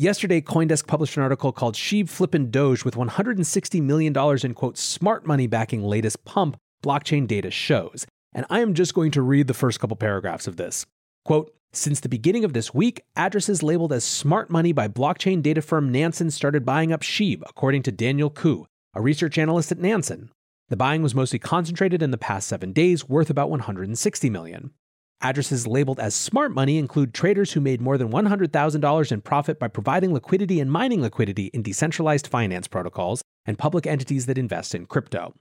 Yesterday, 0.00 0.40
Coindesk 0.40 0.86
published 0.86 1.18
an 1.18 1.22
article 1.22 1.52
called 1.52 1.74
SHIB 1.74 2.08
Flippin' 2.08 2.50
Doge 2.50 2.86
with 2.86 2.94
$160 2.94 3.82
million 3.82 4.16
in 4.42 4.54
quote 4.54 4.78
smart 4.78 5.26
money 5.26 5.46
backing 5.46 5.82
latest 5.82 6.24
pump, 6.24 6.56
blockchain 6.82 7.26
data 7.26 7.50
shows. 7.50 8.06
And 8.32 8.46
I 8.48 8.60
am 8.60 8.72
just 8.72 8.94
going 8.94 9.10
to 9.10 9.20
read 9.20 9.46
the 9.46 9.52
first 9.52 9.78
couple 9.78 9.98
paragraphs 9.98 10.46
of 10.46 10.56
this. 10.56 10.86
Quote, 11.26 11.54
since 11.74 12.00
the 12.00 12.08
beginning 12.08 12.46
of 12.46 12.54
this 12.54 12.72
week, 12.72 13.02
addresses 13.14 13.62
labeled 13.62 13.92
as 13.92 14.02
smart 14.02 14.48
money 14.48 14.72
by 14.72 14.88
blockchain 14.88 15.42
data 15.42 15.60
firm 15.60 15.92
Nansen 15.92 16.30
started 16.30 16.64
buying 16.64 16.94
up 16.94 17.02
SHIB, 17.02 17.42
according 17.46 17.82
to 17.82 17.92
Daniel 17.92 18.30
Koo, 18.30 18.66
a 18.94 19.02
research 19.02 19.36
analyst 19.36 19.70
at 19.70 19.80
Nansen. 19.80 20.30
The 20.70 20.78
buying 20.78 21.02
was 21.02 21.14
mostly 21.14 21.38
concentrated 21.38 22.00
in 22.00 22.10
the 22.10 22.16
past 22.16 22.48
seven 22.48 22.72
days, 22.72 23.06
worth 23.06 23.28
about 23.28 23.50
160 23.50 24.30
million. 24.30 24.70
Addresses 25.22 25.66
labeled 25.66 26.00
as 26.00 26.14
smart 26.14 26.54
money 26.54 26.78
include 26.78 27.12
traders 27.12 27.52
who 27.52 27.60
made 27.60 27.82
more 27.82 27.98
than 27.98 28.10
$100,000 28.10 29.12
in 29.12 29.20
profit 29.20 29.58
by 29.58 29.68
providing 29.68 30.14
liquidity 30.14 30.60
and 30.60 30.72
mining 30.72 31.02
liquidity 31.02 31.46
in 31.46 31.62
decentralized 31.62 32.26
finance 32.26 32.66
protocols 32.66 33.22
and 33.44 33.58
public 33.58 33.86
entities 33.86 34.24
that 34.26 34.38
invest 34.38 34.74
in 34.74 34.86
crypto. 34.86 35.34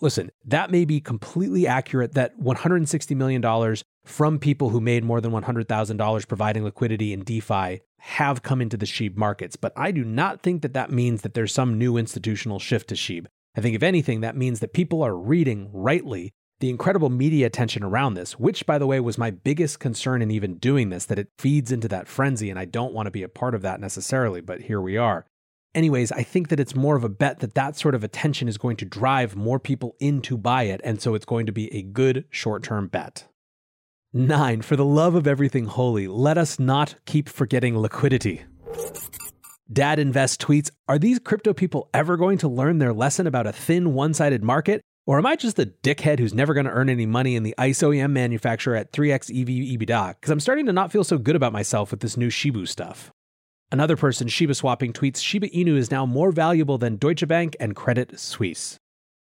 Listen, 0.00 0.30
that 0.44 0.70
may 0.72 0.84
be 0.84 1.00
completely 1.00 1.66
accurate 1.68 2.14
that 2.14 2.40
$160 2.40 3.16
million 3.16 3.76
from 4.04 4.38
people 4.38 4.70
who 4.70 4.80
made 4.80 5.04
more 5.04 5.20
than 5.20 5.30
$100,000 5.30 6.28
providing 6.28 6.64
liquidity 6.64 7.12
in 7.12 7.22
DeFi 7.22 7.80
have 7.98 8.42
come 8.42 8.60
into 8.60 8.76
the 8.76 8.86
SHIB 8.86 9.16
markets, 9.16 9.56
but 9.56 9.72
I 9.76 9.92
do 9.92 10.04
not 10.04 10.42
think 10.42 10.62
that 10.62 10.74
that 10.74 10.90
means 10.90 11.22
that 11.22 11.34
there's 11.34 11.52
some 11.52 11.78
new 11.78 11.96
institutional 11.96 12.58
shift 12.58 12.88
to 12.88 12.94
SHIB. 12.96 13.26
I 13.54 13.60
think, 13.60 13.76
if 13.76 13.82
anything, 13.82 14.20
that 14.22 14.36
means 14.36 14.60
that 14.60 14.72
people 14.72 15.02
are 15.02 15.16
reading 15.16 15.68
rightly 15.72 16.32
the 16.60 16.70
incredible 16.70 17.08
media 17.08 17.46
attention 17.46 17.82
around 17.82 18.14
this, 18.14 18.38
which, 18.38 18.66
by 18.66 18.78
the 18.78 18.86
way, 18.86 19.00
was 19.00 19.18
my 19.18 19.30
biggest 19.30 19.80
concern 19.80 20.20
in 20.20 20.30
even 20.30 20.58
doing 20.58 20.90
this, 20.90 21.06
that 21.06 21.18
it 21.18 21.28
feeds 21.38 21.72
into 21.72 21.88
that 21.88 22.06
frenzy, 22.06 22.50
and 22.50 22.58
I 22.58 22.66
don't 22.66 22.92
want 22.92 23.06
to 23.06 23.10
be 23.10 23.22
a 23.22 23.28
part 23.28 23.54
of 23.54 23.62
that 23.62 23.80
necessarily, 23.80 24.42
but 24.42 24.60
here 24.62 24.80
we 24.80 24.98
are. 24.98 25.24
Anyways, 25.74 26.12
I 26.12 26.22
think 26.22 26.48
that 26.48 26.60
it's 26.60 26.74
more 26.74 26.96
of 26.96 27.04
a 27.04 27.08
bet 27.08 27.38
that 27.40 27.54
that 27.54 27.76
sort 27.76 27.94
of 27.94 28.04
attention 28.04 28.46
is 28.46 28.58
going 28.58 28.76
to 28.76 28.84
drive 28.84 29.36
more 29.36 29.58
people 29.58 29.96
in 30.00 30.20
to 30.22 30.36
buy 30.36 30.64
it, 30.64 30.80
and 30.84 31.00
so 31.00 31.14
it's 31.14 31.24
going 31.24 31.46
to 31.46 31.52
be 31.52 31.72
a 31.74 31.82
good 31.82 32.26
short 32.28 32.62
term 32.62 32.88
bet. 32.88 33.26
Nine, 34.12 34.60
for 34.60 34.76
the 34.76 34.84
love 34.84 35.14
of 35.14 35.26
everything 35.26 35.66
holy, 35.66 36.08
let 36.08 36.36
us 36.36 36.58
not 36.58 36.96
keep 37.06 37.28
forgetting 37.28 37.78
liquidity. 37.78 38.42
Dad 39.72 40.00
Invest 40.00 40.40
tweets 40.42 40.70
Are 40.88 40.98
these 40.98 41.20
crypto 41.20 41.54
people 41.54 41.88
ever 41.94 42.16
going 42.16 42.36
to 42.38 42.48
learn 42.48 42.78
their 42.78 42.92
lesson 42.92 43.26
about 43.28 43.46
a 43.46 43.52
thin, 43.52 43.94
one 43.94 44.12
sided 44.12 44.42
market 44.42 44.82
Or 45.06 45.18
am 45.18 45.26
I 45.26 45.36
just 45.36 45.56
the 45.56 45.66
dickhead 45.66 46.18
who's 46.18 46.34
never 46.34 46.54
going 46.54 46.66
to 46.66 46.72
earn 46.72 46.88
any 46.88 47.06
money 47.06 47.34
in 47.34 47.42
the 47.42 47.54
ICE 47.58 47.82
OEM 47.82 48.12
manufacturer 48.12 48.76
at 48.76 48.92
3x 48.92 49.30
EV 49.30 49.48
EBITDA? 49.48 50.14
Because 50.14 50.30
I'm 50.30 50.40
starting 50.40 50.66
to 50.66 50.72
not 50.72 50.92
feel 50.92 51.04
so 51.04 51.18
good 51.18 51.36
about 51.36 51.52
myself 51.52 51.90
with 51.90 52.00
this 52.00 52.16
new 52.16 52.28
Shibu 52.28 52.68
stuff. 52.68 53.10
Another 53.72 53.96
person 53.96 54.28
Shiba 54.28 54.54
swapping 54.54 54.92
tweets 54.92 55.22
Shiba 55.22 55.48
Inu 55.48 55.76
is 55.76 55.90
now 55.90 56.04
more 56.04 56.32
valuable 56.32 56.76
than 56.76 56.96
Deutsche 56.96 57.26
Bank 57.26 57.56
and 57.60 57.76
Credit 57.76 58.18
Suisse. 58.18 58.78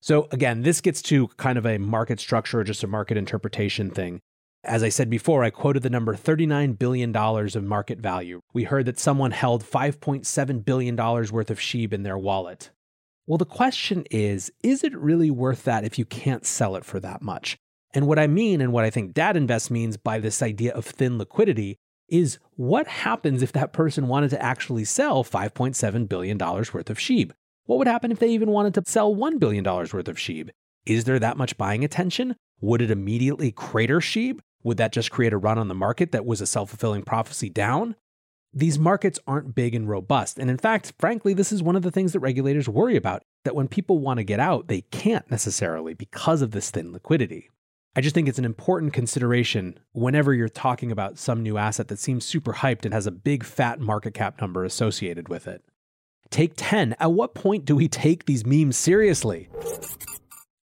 So 0.02 0.28
again, 0.32 0.64
this 0.64 0.82
gets 0.82 1.02
to 1.04 1.30
kind 1.38 1.58
of 1.58 1.66
a 1.66 1.78
market 1.78 2.20
structure 2.20 2.60
or 2.60 2.64
just 2.66 2.84
a 2.84 2.88
market 2.88 3.18
interpretation 3.18 3.90
thing. 3.90 4.20
As 4.66 4.84
I 4.84 4.90
said 4.90 5.10
before, 5.10 5.44
I 5.44 5.50
quoted 5.50 5.84
the 5.84 5.90
number 5.90 6.14
$39 6.14 6.78
billion 6.78 7.16
of 7.16 7.64
market 7.64 8.00
value. 8.00 8.42
We 8.54 8.66
heard 8.66 8.86
that 8.86 9.00
someone 9.00 9.32
held 9.32 9.64
$5.7 9.64 10.66
billion 10.66 10.96
worth 10.96 11.52
of 11.52 11.60
SHIB 11.60 11.94
in 11.94 12.04
their 12.04 12.18
wallet. 12.18 12.70
Well, 13.26 13.38
the 13.38 13.46
question 13.46 14.04
is 14.12 14.52
is 14.64 14.84
it 14.84 14.96
really 14.98 15.32
worth 15.32 15.64
that 15.64 15.86
if 15.86 15.98
you 15.98 16.06
can't 16.06 16.46
sell 16.46 16.76
it 16.76 16.84
for 16.84 17.00
that 17.00 17.22
much? 17.22 17.58
And 17.94 18.08
what 18.08 18.20
I 18.20 18.28
mean, 18.28 18.60
and 18.60 18.74
what 18.74 18.86
I 18.86 18.90
think 18.90 19.14
Dad 19.14 19.38
Invest 19.38 19.70
means 19.72 19.98
by 19.98 20.20
this 20.20 20.42
idea 20.42 20.74
of 20.74 20.86
thin 20.86 21.18
liquidity, 21.18 21.78
is 22.10 22.40
what 22.56 22.88
happens 22.88 23.42
if 23.42 23.52
that 23.54 23.72
person 23.72 24.08
wanted 24.08 24.32
to 24.32 24.42
actually 24.42 24.84
sell 24.84 25.24
$5.7 25.24 26.10
billion 26.10 26.38
worth 26.38 26.90
of 26.90 26.98
SHIB? 26.98 27.32
What 27.66 27.78
would 27.78 27.88
happen 27.88 28.12
if 28.12 28.20
they 28.20 28.30
even 28.30 28.50
wanted 28.50 28.74
to 28.74 28.84
sell 28.86 29.16
$1 29.16 29.40
billion 29.40 29.64
worth 29.64 29.94
of 29.94 30.18
SHIB? 30.18 30.50
Is 30.86 31.06
there 31.06 31.20
that 31.20 31.38
much 31.38 31.58
buying 31.58 31.86
attention? 31.86 32.36
Would 32.60 32.82
it 32.82 32.92
immediately 32.92 33.52
crater 33.52 34.00
SHIB? 34.00 34.40
Would 34.64 34.78
that 34.78 34.92
just 34.92 35.12
create 35.12 35.34
a 35.34 35.38
run 35.38 35.58
on 35.58 35.68
the 35.70 35.76
market 35.76 36.12
that 36.12 36.26
was 36.26 36.42
a 36.42 36.48
self 36.48 36.70
fulfilling 36.70 37.04
prophecy 37.04 37.50
down? 37.50 37.96
These 38.56 38.78
markets 38.78 39.20
aren't 39.26 39.56
big 39.56 39.74
and 39.74 39.90
robust. 39.90 40.38
And 40.38 40.50
in 40.50 40.58
fact, 40.58 40.94
frankly, 41.00 41.34
this 41.34 41.52
is 41.52 41.64
one 41.64 41.76
of 41.76 41.82
the 41.82 41.90
things 41.90 42.14
that 42.14 42.20
regulators 42.20 42.70
worry 42.70 42.96
about 42.96 43.24
that 43.46 43.56
when 43.56 43.68
people 43.68 43.98
want 43.98 44.20
to 44.20 44.24
get 44.24 44.40
out, 44.40 44.68
they 44.68 44.82
can't 44.82 45.30
necessarily 45.32 45.96
because 45.96 46.44
of 46.44 46.52
this 46.52 46.70
thin 46.70 46.94
liquidity. 46.94 47.50
I 47.96 48.02
just 48.02 48.14
think 48.14 48.28
it's 48.28 48.40
an 48.40 48.46
important 48.46 48.94
consideration 48.94 49.80
whenever 49.94 50.34
you're 50.34 50.50
talking 50.50 50.92
about 50.92 51.18
some 51.18 51.42
new 51.42 51.58
asset 51.58 51.88
that 51.88 52.00
seems 52.00 52.26
super 52.26 52.54
hyped 52.54 52.86
and 52.86 52.94
has 52.94 53.08
a 53.08 53.12
big 53.12 53.44
fat 53.44 53.80
market 53.80 54.14
cap 54.14 54.40
number 54.40 54.64
associated 54.64 55.30
with 55.30 55.48
it. 55.48 55.64
Take 56.30 56.54
10. 56.56 56.96
At 57.00 57.12
what 57.12 57.36
point 57.36 57.66
do 57.66 57.76
we 57.76 57.88
take 57.88 58.26
these 58.26 58.46
memes 58.46 58.78
seriously? 58.78 59.50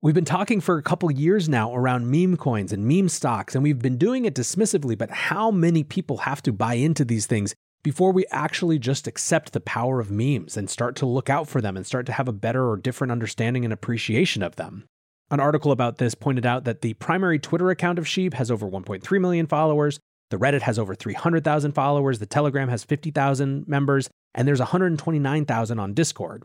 We've 0.02 0.14
been 0.14 0.24
talking 0.24 0.60
for 0.60 0.78
a 0.78 0.82
couple 0.82 1.10
years 1.10 1.48
now 1.48 1.74
around 1.74 2.10
meme 2.10 2.36
coins 2.36 2.72
and 2.72 2.86
meme 2.86 3.08
stocks, 3.08 3.54
and 3.54 3.62
we've 3.62 3.80
been 3.80 3.98
doing 3.98 4.24
it 4.24 4.34
dismissively, 4.34 4.96
but 4.96 5.10
how 5.10 5.50
many 5.50 5.84
people 5.84 6.18
have 6.18 6.42
to 6.42 6.52
buy 6.52 6.74
into 6.74 7.04
these 7.04 7.26
things 7.26 7.54
before 7.82 8.12
we 8.12 8.26
actually 8.30 8.78
just 8.78 9.06
accept 9.06 9.52
the 9.52 9.60
power 9.60 10.00
of 10.00 10.10
memes 10.10 10.56
and 10.56 10.68
start 10.68 10.96
to 10.96 11.06
look 11.06 11.30
out 11.30 11.48
for 11.48 11.60
them 11.60 11.76
and 11.76 11.86
start 11.86 12.06
to 12.06 12.12
have 12.12 12.28
a 12.28 12.32
better 12.32 12.68
or 12.68 12.76
different 12.76 13.10
understanding 13.10 13.64
and 13.64 13.72
appreciation 13.72 14.42
of 14.42 14.56
them? 14.56 14.84
An 15.30 15.40
article 15.40 15.72
about 15.72 15.98
this 15.98 16.14
pointed 16.14 16.44
out 16.44 16.64
that 16.64 16.82
the 16.82 16.94
primary 16.94 17.38
Twitter 17.38 17.70
account 17.70 17.98
of 17.98 18.06
SHIB 18.06 18.34
has 18.34 18.50
over 18.50 18.68
1.3 18.68 19.20
million 19.20 19.46
followers, 19.46 20.00
the 20.30 20.38
Reddit 20.38 20.62
has 20.62 20.78
over 20.78 20.94
300,000 20.94 21.72
followers, 21.72 22.18
the 22.18 22.26
Telegram 22.26 22.68
has 22.68 22.84
50,000 22.84 23.66
members, 23.66 24.08
and 24.34 24.46
there's 24.46 24.60
129,000 24.60 25.78
on 25.78 25.94
Discord. 25.94 26.44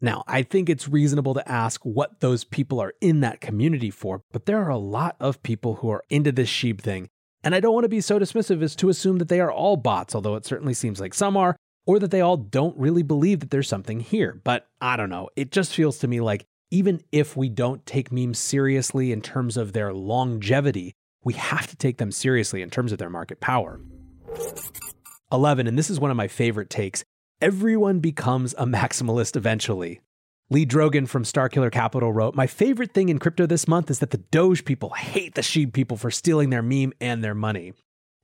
Now, 0.00 0.24
I 0.26 0.42
think 0.42 0.68
it's 0.68 0.88
reasonable 0.88 1.34
to 1.34 1.50
ask 1.50 1.80
what 1.84 2.20
those 2.20 2.44
people 2.44 2.80
are 2.80 2.92
in 3.00 3.20
that 3.20 3.40
community 3.40 3.90
for, 3.90 4.22
but 4.32 4.46
there 4.46 4.62
are 4.62 4.70
a 4.70 4.76
lot 4.76 5.16
of 5.20 5.42
people 5.42 5.76
who 5.76 5.90
are 5.90 6.04
into 6.10 6.32
this 6.32 6.50
SHIB 6.50 6.80
thing. 6.80 7.08
And 7.46 7.54
I 7.54 7.60
don't 7.60 7.74
want 7.74 7.84
to 7.84 7.88
be 7.88 8.00
so 8.00 8.18
dismissive 8.18 8.60
as 8.60 8.74
to 8.74 8.88
assume 8.88 9.18
that 9.18 9.28
they 9.28 9.38
are 9.38 9.52
all 9.52 9.76
bots, 9.76 10.16
although 10.16 10.34
it 10.34 10.44
certainly 10.44 10.74
seems 10.74 10.98
like 10.98 11.14
some 11.14 11.36
are, 11.36 11.54
or 11.86 12.00
that 12.00 12.10
they 12.10 12.20
all 12.20 12.36
don't 12.36 12.76
really 12.76 13.04
believe 13.04 13.38
that 13.38 13.52
there's 13.52 13.68
something 13.68 14.00
here. 14.00 14.40
But 14.42 14.66
I 14.80 14.96
don't 14.96 15.10
know. 15.10 15.28
It 15.36 15.52
just 15.52 15.72
feels 15.72 15.98
to 15.98 16.08
me 16.08 16.20
like 16.20 16.44
even 16.72 17.04
if 17.12 17.36
we 17.36 17.48
don't 17.48 17.86
take 17.86 18.10
memes 18.10 18.40
seriously 18.40 19.12
in 19.12 19.22
terms 19.22 19.56
of 19.56 19.74
their 19.74 19.92
longevity, 19.92 20.94
we 21.22 21.34
have 21.34 21.68
to 21.68 21.76
take 21.76 21.98
them 21.98 22.10
seriously 22.10 22.62
in 22.62 22.70
terms 22.70 22.90
of 22.90 22.98
their 22.98 23.10
market 23.10 23.38
power. 23.38 23.80
11, 25.30 25.68
and 25.68 25.78
this 25.78 25.88
is 25.88 26.00
one 26.00 26.10
of 26.10 26.16
my 26.16 26.26
favorite 26.26 26.68
takes 26.68 27.04
everyone 27.40 28.00
becomes 28.00 28.54
a 28.54 28.66
maximalist 28.66 29.36
eventually. 29.36 30.00
Lee 30.48 30.64
Drogan 30.64 31.08
from 31.08 31.24
Starkiller 31.24 31.72
Capital 31.72 32.12
wrote 32.12 32.36
My 32.36 32.46
favorite 32.46 32.92
thing 32.92 33.08
in 33.08 33.18
crypto 33.18 33.46
this 33.46 33.66
month 33.66 33.90
is 33.90 33.98
that 33.98 34.10
the 34.10 34.18
Doge 34.18 34.64
people 34.64 34.90
hate 34.90 35.34
the 35.34 35.42
SHIB 35.42 35.72
people 35.72 35.96
for 35.96 36.08
stealing 36.08 36.50
their 36.50 36.62
meme 36.62 36.92
and 37.00 37.24
their 37.24 37.34
money. 37.34 37.72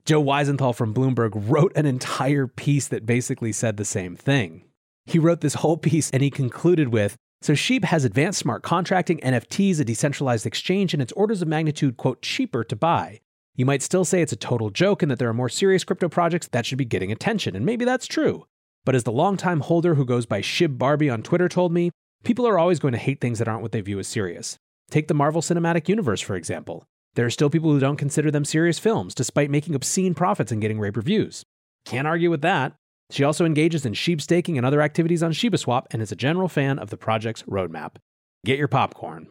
Joe 0.04 0.22
Weisenthal 0.22 0.72
from 0.72 0.94
Bloomberg 0.94 1.32
wrote 1.34 1.72
an 1.74 1.84
entire 1.84 2.46
piece 2.46 2.86
that 2.86 3.06
basically 3.06 3.50
said 3.50 3.76
the 3.76 3.84
same 3.84 4.14
thing. 4.14 4.62
He 5.04 5.18
wrote 5.18 5.40
this 5.40 5.54
whole 5.54 5.76
piece 5.76 6.10
and 6.10 6.22
he 6.22 6.30
concluded 6.30 6.88
with 6.88 7.16
so 7.40 7.54
SHIB 7.54 7.86
has 7.86 8.04
advanced 8.04 8.38
smart 8.38 8.62
contracting, 8.62 9.18
NFTs, 9.18 9.80
a 9.80 9.84
decentralized 9.84 10.46
exchange, 10.46 10.92
and 10.92 11.02
it's 11.02 11.10
orders 11.14 11.42
of 11.42 11.48
magnitude, 11.48 11.96
quote, 11.96 12.22
cheaper 12.22 12.62
to 12.62 12.76
buy. 12.76 13.20
You 13.56 13.66
might 13.66 13.82
still 13.82 14.04
say 14.04 14.22
it's 14.22 14.32
a 14.32 14.36
total 14.36 14.70
joke 14.70 15.02
and 15.02 15.10
that 15.10 15.18
there 15.18 15.28
are 15.28 15.34
more 15.34 15.48
serious 15.48 15.82
crypto 15.82 16.08
projects 16.08 16.46
that 16.52 16.66
should 16.66 16.78
be 16.78 16.84
getting 16.84 17.10
attention, 17.10 17.56
and 17.56 17.66
maybe 17.66 17.84
that's 17.84 18.06
true. 18.06 18.46
But 18.84 18.94
as 18.94 19.02
the 19.02 19.10
longtime 19.10 19.58
holder 19.58 19.96
who 19.96 20.04
goes 20.04 20.24
by 20.24 20.40
Shib 20.40 20.78
Barbie 20.78 21.10
on 21.10 21.24
Twitter 21.24 21.48
told 21.48 21.72
me, 21.72 21.90
people 22.22 22.46
are 22.46 22.58
always 22.58 22.78
going 22.78 22.92
to 22.92 22.98
hate 22.98 23.20
things 23.20 23.38
that 23.38 23.48
aren't 23.48 23.62
what 23.62 23.72
they 23.72 23.80
view 23.80 23.98
as 23.98 24.08
serious. 24.08 24.56
Take 24.90 25.08
the 25.08 25.14
Marvel 25.14 25.42
Cinematic 25.42 25.88
Universe, 25.88 26.20
for 26.20 26.36
example. 26.36 26.84
There 27.14 27.26
are 27.26 27.30
still 27.30 27.50
people 27.50 27.70
who 27.70 27.80
don't 27.80 27.96
consider 27.96 28.30
them 28.30 28.44
serious 28.44 28.78
films, 28.78 29.14
despite 29.14 29.50
making 29.50 29.74
obscene 29.74 30.14
profits 30.14 30.52
and 30.52 30.60
getting 30.60 30.78
rave 30.78 30.96
reviews. 30.96 31.44
Can't 31.84 32.06
argue 32.06 32.30
with 32.30 32.42
that. 32.42 32.74
She 33.10 33.24
also 33.24 33.44
engages 33.44 33.84
in 33.84 33.92
SHIB 33.92 34.22
staking 34.22 34.56
and 34.56 34.66
other 34.66 34.80
activities 34.80 35.22
on 35.22 35.32
ShibaSwap 35.32 35.84
and 35.90 36.00
is 36.00 36.12
a 36.12 36.16
general 36.16 36.48
fan 36.48 36.78
of 36.78 36.90
the 36.90 36.96
project's 36.96 37.42
roadmap. 37.42 37.96
Get 38.44 38.58
your 38.58 38.68
popcorn. 38.68 39.28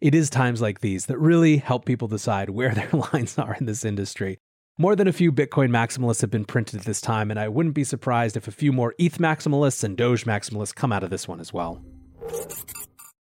It 0.00 0.14
is 0.14 0.30
times 0.30 0.60
like 0.60 0.80
these 0.80 1.06
that 1.06 1.18
really 1.18 1.56
help 1.56 1.84
people 1.84 2.08
decide 2.08 2.50
where 2.50 2.74
their 2.74 2.90
lines 3.12 3.38
are 3.38 3.56
in 3.58 3.66
this 3.66 3.84
industry. 3.84 4.38
More 4.78 4.96
than 4.96 5.06
a 5.06 5.12
few 5.12 5.30
Bitcoin 5.30 5.70
maximalists 5.70 6.22
have 6.22 6.30
been 6.30 6.44
printed 6.44 6.80
at 6.80 6.86
this 6.86 7.00
time, 7.00 7.30
and 7.30 7.38
I 7.38 7.48
wouldn't 7.48 7.74
be 7.74 7.84
surprised 7.84 8.36
if 8.36 8.48
a 8.48 8.52
few 8.52 8.72
more 8.72 8.94
ETH 8.98 9.18
maximalists 9.18 9.84
and 9.84 9.96
Doge 9.96 10.24
maximalists 10.24 10.74
come 10.74 10.92
out 10.92 11.02
of 11.02 11.10
this 11.10 11.28
one 11.28 11.40
as 11.40 11.52
well. 11.52 11.84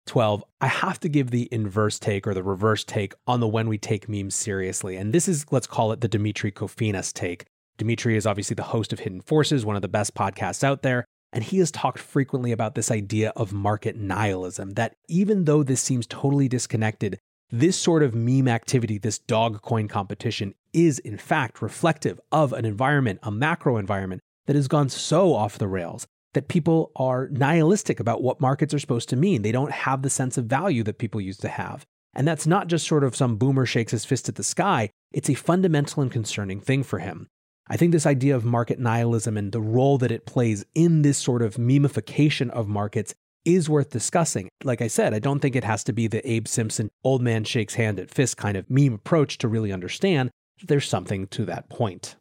12. 0.06 0.44
I 0.60 0.66
have 0.68 1.00
to 1.00 1.08
give 1.08 1.30
the 1.30 1.48
inverse 1.50 1.98
take 1.98 2.26
or 2.26 2.34
the 2.34 2.42
reverse 2.42 2.84
take 2.84 3.14
on 3.26 3.40
the 3.40 3.48
when 3.48 3.68
we 3.68 3.78
take 3.78 4.08
memes 4.08 4.34
seriously. 4.34 4.96
And 4.96 5.12
this 5.12 5.26
is, 5.26 5.44
let's 5.50 5.66
call 5.66 5.90
it 5.92 6.00
the 6.00 6.08
Demetri 6.08 6.52
Kofinas 6.52 7.12
take. 7.12 7.46
Demetri 7.78 8.16
is 8.16 8.26
obviously 8.26 8.54
the 8.54 8.62
host 8.62 8.92
of 8.92 9.00
Hidden 9.00 9.22
Forces, 9.22 9.66
one 9.66 9.76
of 9.76 9.82
the 9.82 9.88
best 9.88 10.14
podcasts 10.14 10.62
out 10.62 10.82
there, 10.82 11.04
and 11.32 11.42
he 11.42 11.58
has 11.58 11.72
talked 11.72 11.98
frequently 11.98 12.52
about 12.52 12.76
this 12.76 12.92
idea 12.92 13.32
of 13.34 13.52
market 13.52 13.96
nihilism 13.96 14.74
that 14.74 14.94
even 15.08 15.46
though 15.46 15.64
this 15.64 15.80
seems 15.80 16.06
totally 16.06 16.48
disconnected, 16.48 17.18
this 17.50 17.76
sort 17.76 18.04
of 18.04 18.14
meme 18.14 18.46
activity, 18.46 18.98
this 18.98 19.18
dog 19.18 19.60
coin 19.62 19.88
competition, 19.88 20.54
is 20.72 21.00
in 21.00 21.18
fact 21.18 21.60
reflective 21.60 22.20
of 22.30 22.52
an 22.52 22.64
environment, 22.64 23.18
a 23.24 23.32
macro 23.32 23.78
environment 23.78 24.20
that 24.46 24.54
has 24.54 24.68
gone 24.68 24.88
so 24.88 25.34
off 25.34 25.58
the 25.58 25.66
rails 25.66 26.06
that 26.34 26.48
people 26.48 26.92
are 26.96 27.28
nihilistic 27.30 27.98
about 27.98 28.22
what 28.22 28.40
markets 28.40 28.74
are 28.74 28.78
supposed 28.78 29.08
to 29.08 29.16
mean. 29.16 29.42
They 29.42 29.52
don't 29.52 29.72
have 29.72 30.02
the 30.02 30.10
sense 30.10 30.36
of 30.36 30.44
value 30.44 30.82
that 30.84 30.98
people 30.98 31.20
used 31.20 31.40
to 31.42 31.48
have. 31.48 31.84
And 32.14 32.28
that's 32.28 32.46
not 32.46 32.68
just 32.68 32.86
sort 32.86 33.02
of 33.02 33.16
some 33.16 33.36
boomer 33.36 33.66
shakes 33.66 33.92
his 33.92 34.04
fist 34.04 34.28
at 34.28 34.36
the 34.36 34.44
sky, 34.44 34.90
it's 35.12 35.30
a 35.30 35.34
fundamental 35.34 36.02
and 36.02 36.12
concerning 36.12 36.60
thing 36.60 36.82
for 36.82 36.98
him. 36.98 37.28
I 37.68 37.76
think 37.76 37.92
this 37.92 38.06
idea 38.06 38.36
of 38.36 38.44
market 38.44 38.78
nihilism 38.78 39.36
and 39.36 39.50
the 39.50 39.60
role 39.60 39.96
that 39.98 40.12
it 40.12 40.26
plays 40.26 40.66
in 40.74 41.02
this 41.02 41.16
sort 41.16 41.40
of 41.40 41.56
memification 41.56 42.50
of 42.50 42.68
markets 42.68 43.14
is 43.44 43.68
worth 43.68 43.90
discussing. 43.90 44.48
Like 44.62 44.82
I 44.82 44.88
said, 44.88 45.14
I 45.14 45.18
don't 45.18 45.40
think 45.40 45.56
it 45.56 45.64
has 45.64 45.84
to 45.84 45.92
be 45.92 46.06
the 46.06 46.28
Abe 46.30 46.46
Simpson 46.48 46.90
old 47.02 47.22
man 47.22 47.44
shakes 47.44 47.74
hand 47.74 47.98
at 47.98 48.10
fist 48.10 48.36
kind 48.36 48.56
of 48.56 48.68
meme 48.68 48.94
approach 48.94 49.38
to 49.38 49.48
really 49.48 49.72
understand 49.72 50.30
there's 50.62 50.88
something 50.88 51.26
to 51.28 51.44
that 51.46 51.68
point. 51.68 52.16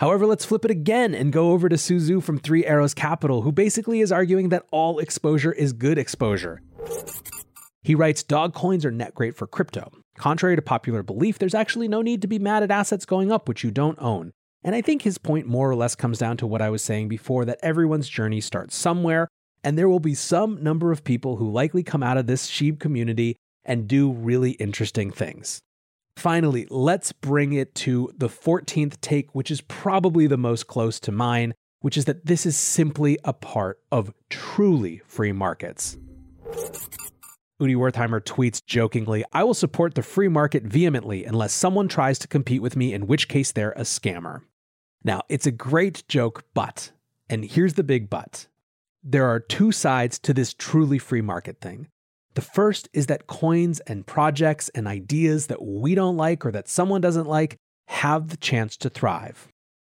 However, 0.00 0.26
let's 0.26 0.46
flip 0.46 0.64
it 0.64 0.70
again 0.70 1.14
and 1.14 1.30
go 1.30 1.50
over 1.50 1.68
to 1.68 1.76
Su 1.76 1.98
Zhu 1.98 2.22
from 2.22 2.38
Three 2.38 2.64
Arrows 2.64 2.94
Capital, 2.94 3.42
who 3.42 3.52
basically 3.52 4.00
is 4.00 4.10
arguing 4.10 4.48
that 4.48 4.64
all 4.70 4.98
exposure 4.98 5.52
is 5.52 5.74
good 5.74 5.98
exposure. 5.98 6.62
He 7.82 7.94
writes 7.94 8.22
Dog 8.22 8.54
coins 8.54 8.86
are 8.86 8.90
net 8.90 9.14
great 9.14 9.36
for 9.36 9.46
crypto. 9.46 9.92
Contrary 10.16 10.56
to 10.56 10.62
popular 10.62 11.02
belief, 11.02 11.38
there's 11.38 11.54
actually 11.54 11.86
no 11.86 12.00
need 12.00 12.22
to 12.22 12.28
be 12.28 12.38
mad 12.38 12.62
at 12.62 12.70
assets 12.70 13.04
going 13.04 13.30
up 13.30 13.46
which 13.46 13.62
you 13.62 13.70
don't 13.70 14.00
own. 14.00 14.32
And 14.64 14.74
I 14.74 14.80
think 14.80 15.02
his 15.02 15.18
point 15.18 15.46
more 15.46 15.70
or 15.70 15.76
less 15.76 15.94
comes 15.94 16.18
down 16.18 16.38
to 16.38 16.46
what 16.46 16.62
I 16.62 16.70
was 16.70 16.82
saying 16.82 17.08
before 17.08 17.44
that 17.44 17.58
everyone's 17.62 18.08
journey 18.08 18.40
starts 18.40 18.74
somewhere, 18.74 19.28
and 19.62 19.76
there 19.76 19.88
will 19.88 20.00
be 20.00 20.14
some 20.14 20.62
number 20.62 20.92
of 20.92 21.04
people 21.04 21.36
who 21.36 21.50
likely 21.50 21.82
come 21.82 22.02
out 22.02 22.16
of 22.16 22.26
this 22.26 22.48
SHIB 22.48 22.80
community 22.80 23.36
and 23.66 23.86
do 23.86 24.10
really 24.10 24.52
interesting 24.52 25.10
things. 25.10 25.60
Finally, 26.20 26.66
let's 26.68 27.12
bring 27.12 27.54
it 27.54 27.74
to 27.74 28.12
the 28.14 28.28
14th 28.28 29.00
take, 29.00 29.34
which 29.34 29.50
is 29.50 29.62
probably 29.62 30.26
the 30.26 30.36
most 30.36 30.66
close 30.66 31.00
to 31.00 31.10
mine, 31.10 31.54
which 31.80 31.96
is 31.96 32.04
that 32.04 32.26
this 32.26 32.44
is 32.44 32.58
simply 32.58 33.18
a 33.24 33.32
part 33.32 33.80
of 33.90 34.12
truly 34.28 35.00
free 35.06 35.32
markets. 35.32 35.96
Udi 37.58 37.74
Wertheimer 37.74 38.20
tweets 38.20 38.62
jokingly, 38.62 39.24
I 39.32 39.44
will 39.44 39.54
support 39.54 39.94
the 39.94 40.02
free 40.02 40.28
market 40.28 40.62
vehemently 40.62 41.24
unless 41.24 41.54
someone 41.54 41.88
tries 41.88 42.18
to 42.18 42.28
compete 42.28 42.60
with 42.60 42.76
me, 42.76 42.92
in 42.92 43.06
which 43.06 43.26
case 43.26 43.50
they're 43.50 43.72
a 43.72 43.84
scammer. 43.84 44.42
Now, 45.02 45.22
it's 45.30 45.46
a 45.46 45.50
great 45.50 46.06
joke, 46.06 46.44
but, 46.52 46.92
and 47.30 47.46
here's 47.46 47.74
the 47.74 47.82
big 47.82 48.10
but 48.10 48.46
there 49.02 49.24
are 49.24 49.40
two 49.40 49.72
sides 49.72 50.18
to 50.18 50.34
this 50.34 50.52
truly 50.52 50.98
free 50.98 51.22
market 51.22 51.62
thing. 51.62 51.88
The 52.34 52.42
first 52.42 52.88
is 52.92 53.06
that 53.06 53.26
coins 53.26 53.80
and 53.80 54.06
projects 54.06 54.68
and 54.70 54.86
ideas 54.86 55.48
that 55.48 55.62
we 55.62 55.94
don't 55.94 56.16
like 56.16 56.46
or 56.46 56.52
that 56.52 56.68
someone 56.68 57.00
doesn't 57.00 57.26
like 57.26 57.56
have 57.88 58.28
the 58.28 58.36
chance 58.36 58.76
to 58.78 58.88
thrive. 58.90 59.48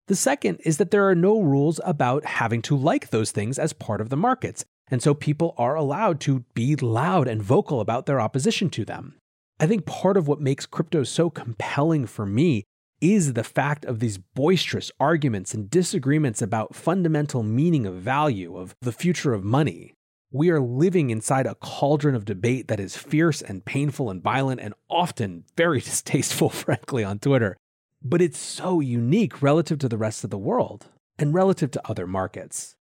The 0.07 0.15
second 0.15 0.59
is 0.65 0.77
that 0.77 0.91
there 0.91 1.07
are 1.09 1.15
no 1.15 1.41
rules 1.41 1.79
about 1.83 2.25
having 2.25 2.61
to 2.63 2.75
like 2.75 3.09
those 3.09 3.31
things 3.31 3.59
as 3.59 3.73
part 3.73 4.01
of 4.01 4.09
the 4.09 4.17
markets, 4.17 4.65
and 4.89 5.01
so 5.01 5.13
people 5.13 5.53
are 5.57 5.75
allowed 5.75 6.19
to 6.21 6.43
be 6.53 6.75
loud 6.75 7.27
and 7.27 7.41
vocal 7.41 7.79
about 7.79 8.05
their 8.05 8.19
opposition 8.19 8.69
to 8.71 8.85
them. 8.85 9.15
I 9.59 9.67
think 9.67 9.85
part 9.85 10.17
of 10.17 10.27
what 10.27 10.41
makes 10.41 10.65
crypto 10.65 11.03
so 11.03 11.29
compelling 11.29 12.07
for 12.07 12.25
me 12.25 12.63
is 12.99 13.33
the 13.33 13.43
fact 13.43 13.85
of 13.85 13.99
these 13.99 14.17
boisterous 14.17 14.91
arguments 14.99 15.53
and 15.53 15.69
disagreements 15.69 16.41
about 16.41 16.75
fundamental 16.75 17.43
meaning 17.43 17.85
of 17.85 17.95
value, 17.95 18.57
of 18.57 18.75
the 18.81 18.91
future 18.91 19.33
of 19.33 19.43
money. 19.43 19.93
We 20.33 20.49
are 20.49 20.61
living 20.61 21.09
inside 21.09 21.45
a 21.45 21.55
cauldron 21.55 22.15
of 22.15 22.23
debate 22.23 22.69
that 22.69 22.79
is 22.79 22.95
fierce 22.95 23.41
and 23.41 23.65
painful 23.65 24.09
and 24.09 24.23
violent 24.23 24.61
and 24.61 24.73
often 24.89 25.43
very 25.57 25.79
distasteful, 25.81 26.49
frankly, 26.49 27.03
on 27.03 27.19
Twitter. 27.19 27.57
But 28.01 28.21
it's 28.21 28.39
so 28.39 28.79
unique 28.79 29.41
relative 29.41 29.77
to 29.79 29.89
the 29.89 29.97
rest 29.97 30.23
of 30.23 30.29
the 30.29 30.37
world 30.37 30.87
and 31.19 31.33
relative 31.33 31.69
to 31.71 31.89
other 31.89 32.07
markets. 32.07 32.75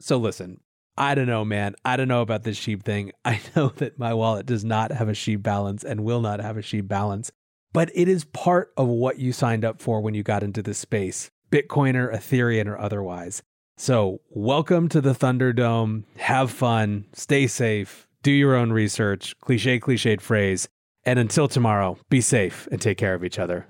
So 0.00 0.18
listen, 0.18 0.60
I 0.96 1.16
don't 1.16 1.26
know, 1.26 1.44
man. 1.44 1.74
I 1.84 1.96
don't 1.96 2.08
know 2.08 2.22
about 2.22 2.44
this 2.44 2.58
SHIB 2.58 2.84
thing. 2.84 3.10
I 3.24 3.40
know 3.56 3.68
that 3.76 3.98
my 3.98 4.14
wallet 4.14 4.46
does 4.46 4.64
not 4.64 4.92
have 4.92 5.08
a 5.08 5.14
SHIB 5.14 5.42
balance 5.42 5.82
and 5.82 6.04
will 6.04 6.20
not 6.20 6.40
have 6.40 6.56
a 6.56 6.62
SHIB 6.62 6.86
balance, 6.86 7.32
but 7.72 7.90
it 7.92 8.08
is 8.08 8.24
part 8.26 8.72
of 8.76 8.86
what 8.86 9.18
you 9.18 9.32
signed 9.32 9.64
up 9.64 9.82
for 9.82 10.00
when 10.00 10.14
you 10.14 10.22
got 10.22 10.44
into 10.44 10.62
this 10.62 10.78
space, 10.78 11.30
Bitcoiner, 11.50 12.14
Ethereum, 12.14 12.68
or 12.68 12.78
otherwise. 12.78 13.42
So, 13.76 14.20
welcome 14.30 14.88
to 14.90 15.00
the 15.00 15.14
Thunderdome. 15.14 16.04
Have 16.16 16.52
fun, 16.52 17.06
stay 17.12 17.48
safe, 17.48 18.06
do 18.22 18.30
your 18.30 18.54
own 18.54 18.70
research, 18.70 19.34
cliche, 19.40 19.80
cliched 19.80 20.20
phrase. 20.20 20.68
And 21.04 21.18
until 21.18 21.48
tomorrow, 21.48 21.98
be 22.08 22.20
safe 22.20 22.68
and 22.70 22.80
take 22.80 22.98
care 22.98 23.14
of 23.14 23.24
each 23.24 23.38
other. 23.38 23.66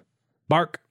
Bark. 0.47 0.84